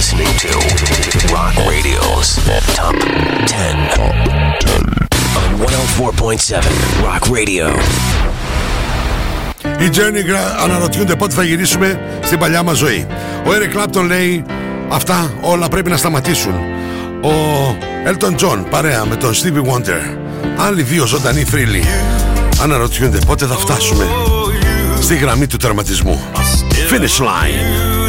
[0.00, 0.48] listening to
[1.36, 2.28] Rock Radio's
[2.78, 2.96] Top
[3.46, 4.14] 10 on
[5.58, 7.66] 104.7 Rock Radio.
[9.80, 13.06] Οι Journey Gra- αναρωτιούνται πότε θα γυρίσουμε στην παλιά μας ζωή.
[13.46, 14.44] Ο Eric Clapton λέει
[14.88, 16.54] αυτά όλα πρέπει να σταματήσουν.
[17.22, 17.32] Ο
[18.06, 20.16] Elton John παρέα με τον Stevie Wonder.
[20.58, 21.84] Άλλοι δύο ζωντανοί θρύλοι.
[22.62, 24.04] Αναρωτιούνται πότε θα φτάσουμε
[25.00, 26.20] στη γραμμή του τερματισμού.
[26.90, 27.99] Finish line.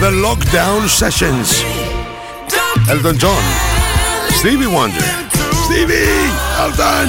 [0.00, 1.48] The Lockdown Sessions.
[2.88, 3.44] Elton John.
[4.40, 5.04] Stevie Wonder.
[5.64, 6.30] Stevie!
[6.64, 7.08] Elton!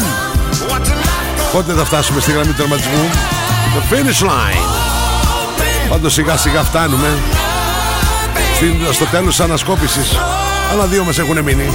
[1.51, 3.09] Πότε θα φτάσουμε στη γραμμή του τερματισμού;
[3.76, 4.63] The finish line.
[5.89, 7.18] Πάντως σιγά σιγά φτάνουμε
[8.55, 10.18] στην, στο τέλος της ανασκόπησης.
[10.72, 11.69] Άλλα δύο μας έχουν μείνει.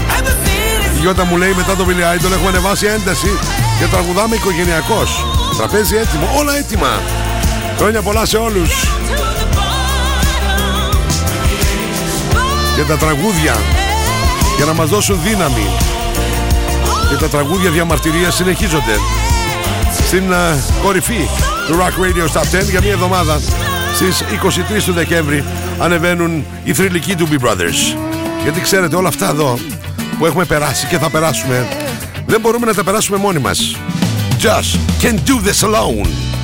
[0.97, 3.39] Η Γιώτα μου λέει μετά το Billy Idol έχουμε ανεβάσει ένταση
[3.79, 5.25] και τραγουδάμε οικογενειακός.
[5.57, 7.01] Τραπέζι έτοιμο, όλα έτοιμα.
[7.79, 8.96] Χρόνια πολλά σε όλους.
[12.77, 13.57] Και τα τραγούδια
[14.57, 15.67] για να μας δώσουν δύναμη.
[17.09, 18.99] Και τα τραγούδια διαμαρτυρίας συνεχίζονται
[20.07, 21.29] στην α, κορυφή
[21.67, 23.41] του Rock Radio Top 10 για μία εβδομάδα
[23.95, 24.25] στις
[24.79, 25.45] 23 του Δεκέμβρη
[25.79, 27.97] ανεβαίνουν οι θρηλυκοί του Bee Brothers.
[28.43, 29.59] Γιατί ξέρετε όλα αυτά εδώ
[30.19, 31.69] που έχουμε περάσει και θα περάσουμε
[32.27, 33.77] δεν μπορούμε να τα περάσουμε μόνοι μας.
[34.41, 36.36] Just can't do this alone.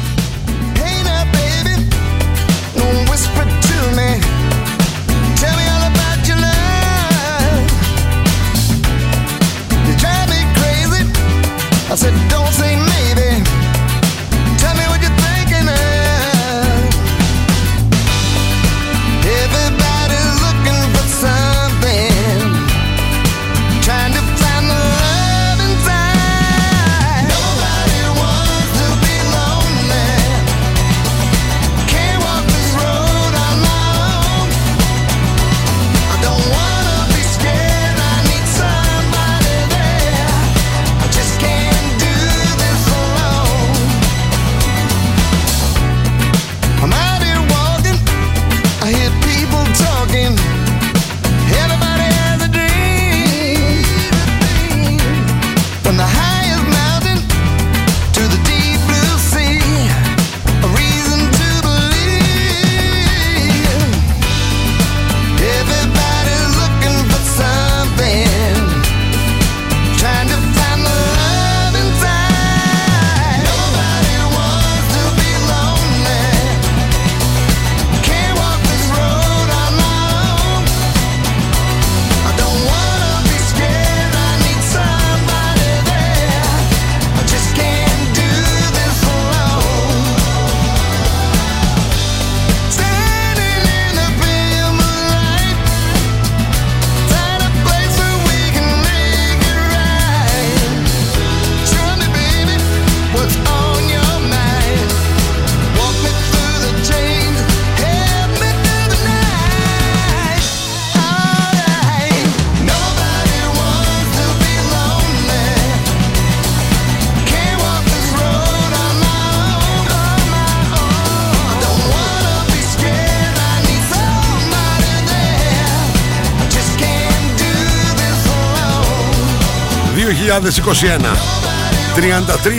[130.32, 130.40] 2021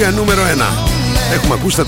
[0.10, 0.46] 33 νούμερο 1
[1.34, 1.88] Έχουμε ακούσει τα 32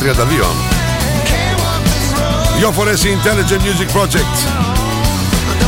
[2.57, 4.47] Δυο φορές η Intelligent Music Project.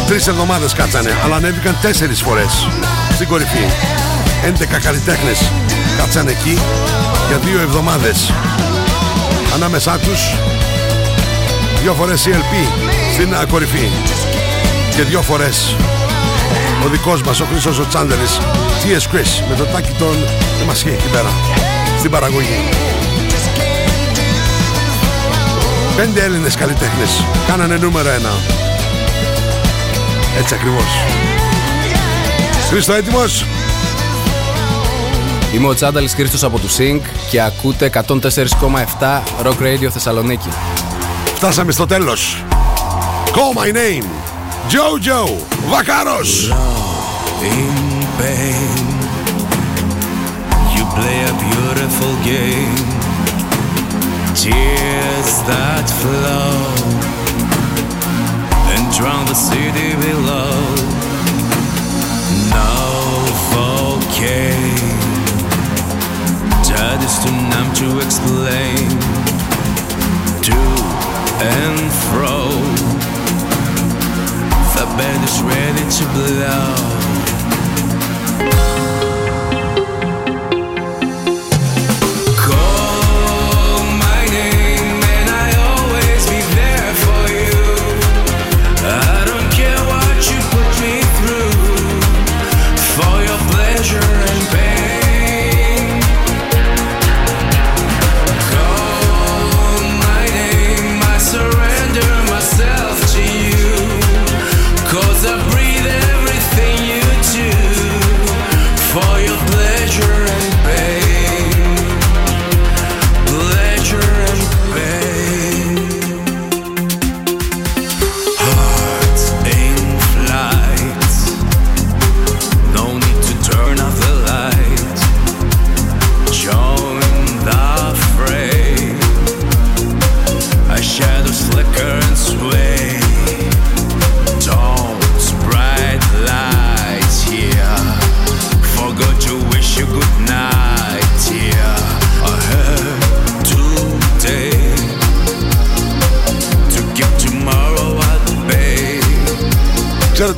[0.08, 2.68] Τρεις εβδομάδες κάτσανε Αλλά ανέβηκαν τέσσερις φορές
[3.14, 3.66] Στην κορυφή.
[4.46, 5.52] 11 καλλιτέχνες
[5.98, 6.60] κάτσανε εκεί
[7.28, 8.34] Για δύο εβδομάδες.
[9.54, 10.36] Ανάμεσά τους
[11.82, 12.68] Δυο φορές η LP
[13.14, 13.90] Στην α, κορυφή.
[14.96, 15.76] Και δυο φορές
[16.86, 18.38] ο δικός μας, ο Χρήστος ο Τσάντερης
[18.84, 19.16] T.S.
[19.16, 20.16] Chris με το τάκι των
[20.62, 21.30] Εμασχή εκεί πέρα
[21.98, 22.60] Στην παραγωγή
[25.96, 28.32] Πέντε Έλληνες καλλιτέχνες Κάνανε νούμερο ένα
[30.38, 30.86] Έτσι ακριβώς
[32.70, 33.46] Χρήστο έτοιμος;
[35.54, 37.00] Είμαι ο Τσάνταλης Χρήστος από του Sync
[37.30, 38.08] και ακούτε 104,7
[39.44, 40.50] Rock Radio Θεσσαλονίκη.
[41.36, 42.44] Φτάσαμε στο τέλος
[43.26, 44.37] Call my name
[44.69, 45.23] Jojo
[45.71, 46.51] Βακάρος
[47.43, 47.77] in
[48.19, 48.87] pain.
[50.75, 52.81] You play a beautiful game.
[54.43, 56.57] Tears that flow
[58.73, 60.55] and drown the city below.
[62.57, 62.73] No
[63.53, 64.73] volcano
[66.93, 68.89] that is too numb to explain.
[70.47, 70.59] To
[71.41, 72.86] and fro,
[74.78, 76.68] the band is ready to blow.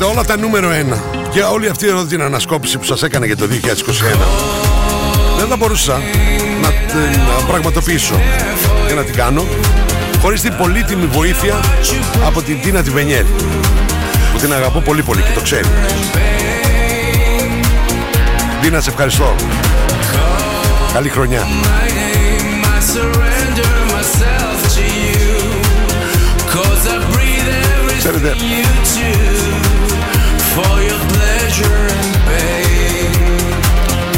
[0.02, 0.70] Ακούσατε όλα τα νούμερο
[1.26, 3.48] 1 και όλη αυτή εδώ την ανασκόπηση που σας έκανα για το 2021
[5.38, 6.02] δεν θα μπορούσα
[6.62, 8.22] να την α, πραγματοποιήσω.
[8.88, 9.46] Και να την κάνω.
[10.22, 11.60] Χωρίς την πολύτιμη βοήθεια
[12.26, 13.28] από την Τίνα Τιβενιέρη
[14.34, 15.68] που την αγαπώ πολύ πολύ και το ξέρει.
[18.62, 19.36] Τίνα σε ευχαριστώ.
[20.94, 21.48] Καλή χρονιά.
[28.12, 29.29] I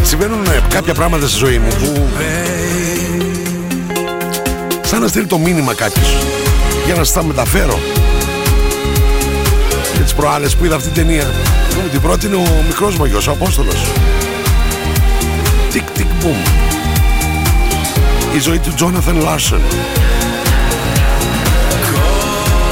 [0.03, 2.08] συμβαίνουν ε, κάποια πράγματα στη ζωή μου που
[4.82, 6.18] σαν να στείλει το μήνυμα κάποιος
[6.86, 7.80] για να σας τα μεταφέρω.
[9.94, 11.26] Και τις προάλλες που είδα αυτή την ταινία
[11.82, 13.86] μου την πρώτη είναι ο μικρός μου γιος, ο Απόστολος.
[15.72, 16.38] Tick tick boom.
[18.36, 19.62] Η ζωή του Τζόναθαν Λάρσον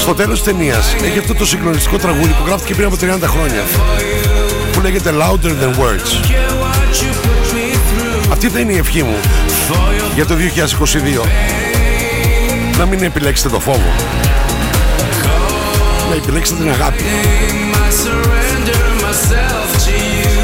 [0.09, 0.95] στο τέλος της ταινίας.
[1.03, 3.63] Έχει αυτό το συγκλονιστικό τραγούδι που γράφτηκε πριν από 30 χρόνια
[4.71, 6.35] που λέγεται Louder Than Words.
[8.31, 9.15] Αυτή θα είναι η ευχή μου
[10.15, 11.27] για το 2022
[12.77, 13.93] να μην επιλέξετε το φόβο.
[16.09, 17.03] Να επιλέξετε την αγάπη.
[17.03, 20.39] I surrender myself to you.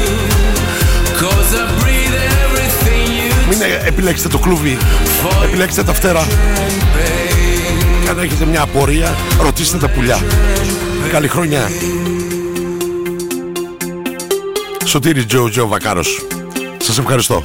[1.20, 4.78] Cause I breathe everything you μην ε- επιλέξετε το κλουβί.
[5.44, 6.26] Επιλέξτε τα φτερά
[8.06, 10.18] και αν έχετε μια απορία ρωτήστε τα πουλιά.
[11.10, 11.70] Καλή χρονιά.
[14.84, 16.26] Σωτήρι Τζο Τζο Βακάρος.
[16.78, 17.44] Σας ευχαριστώ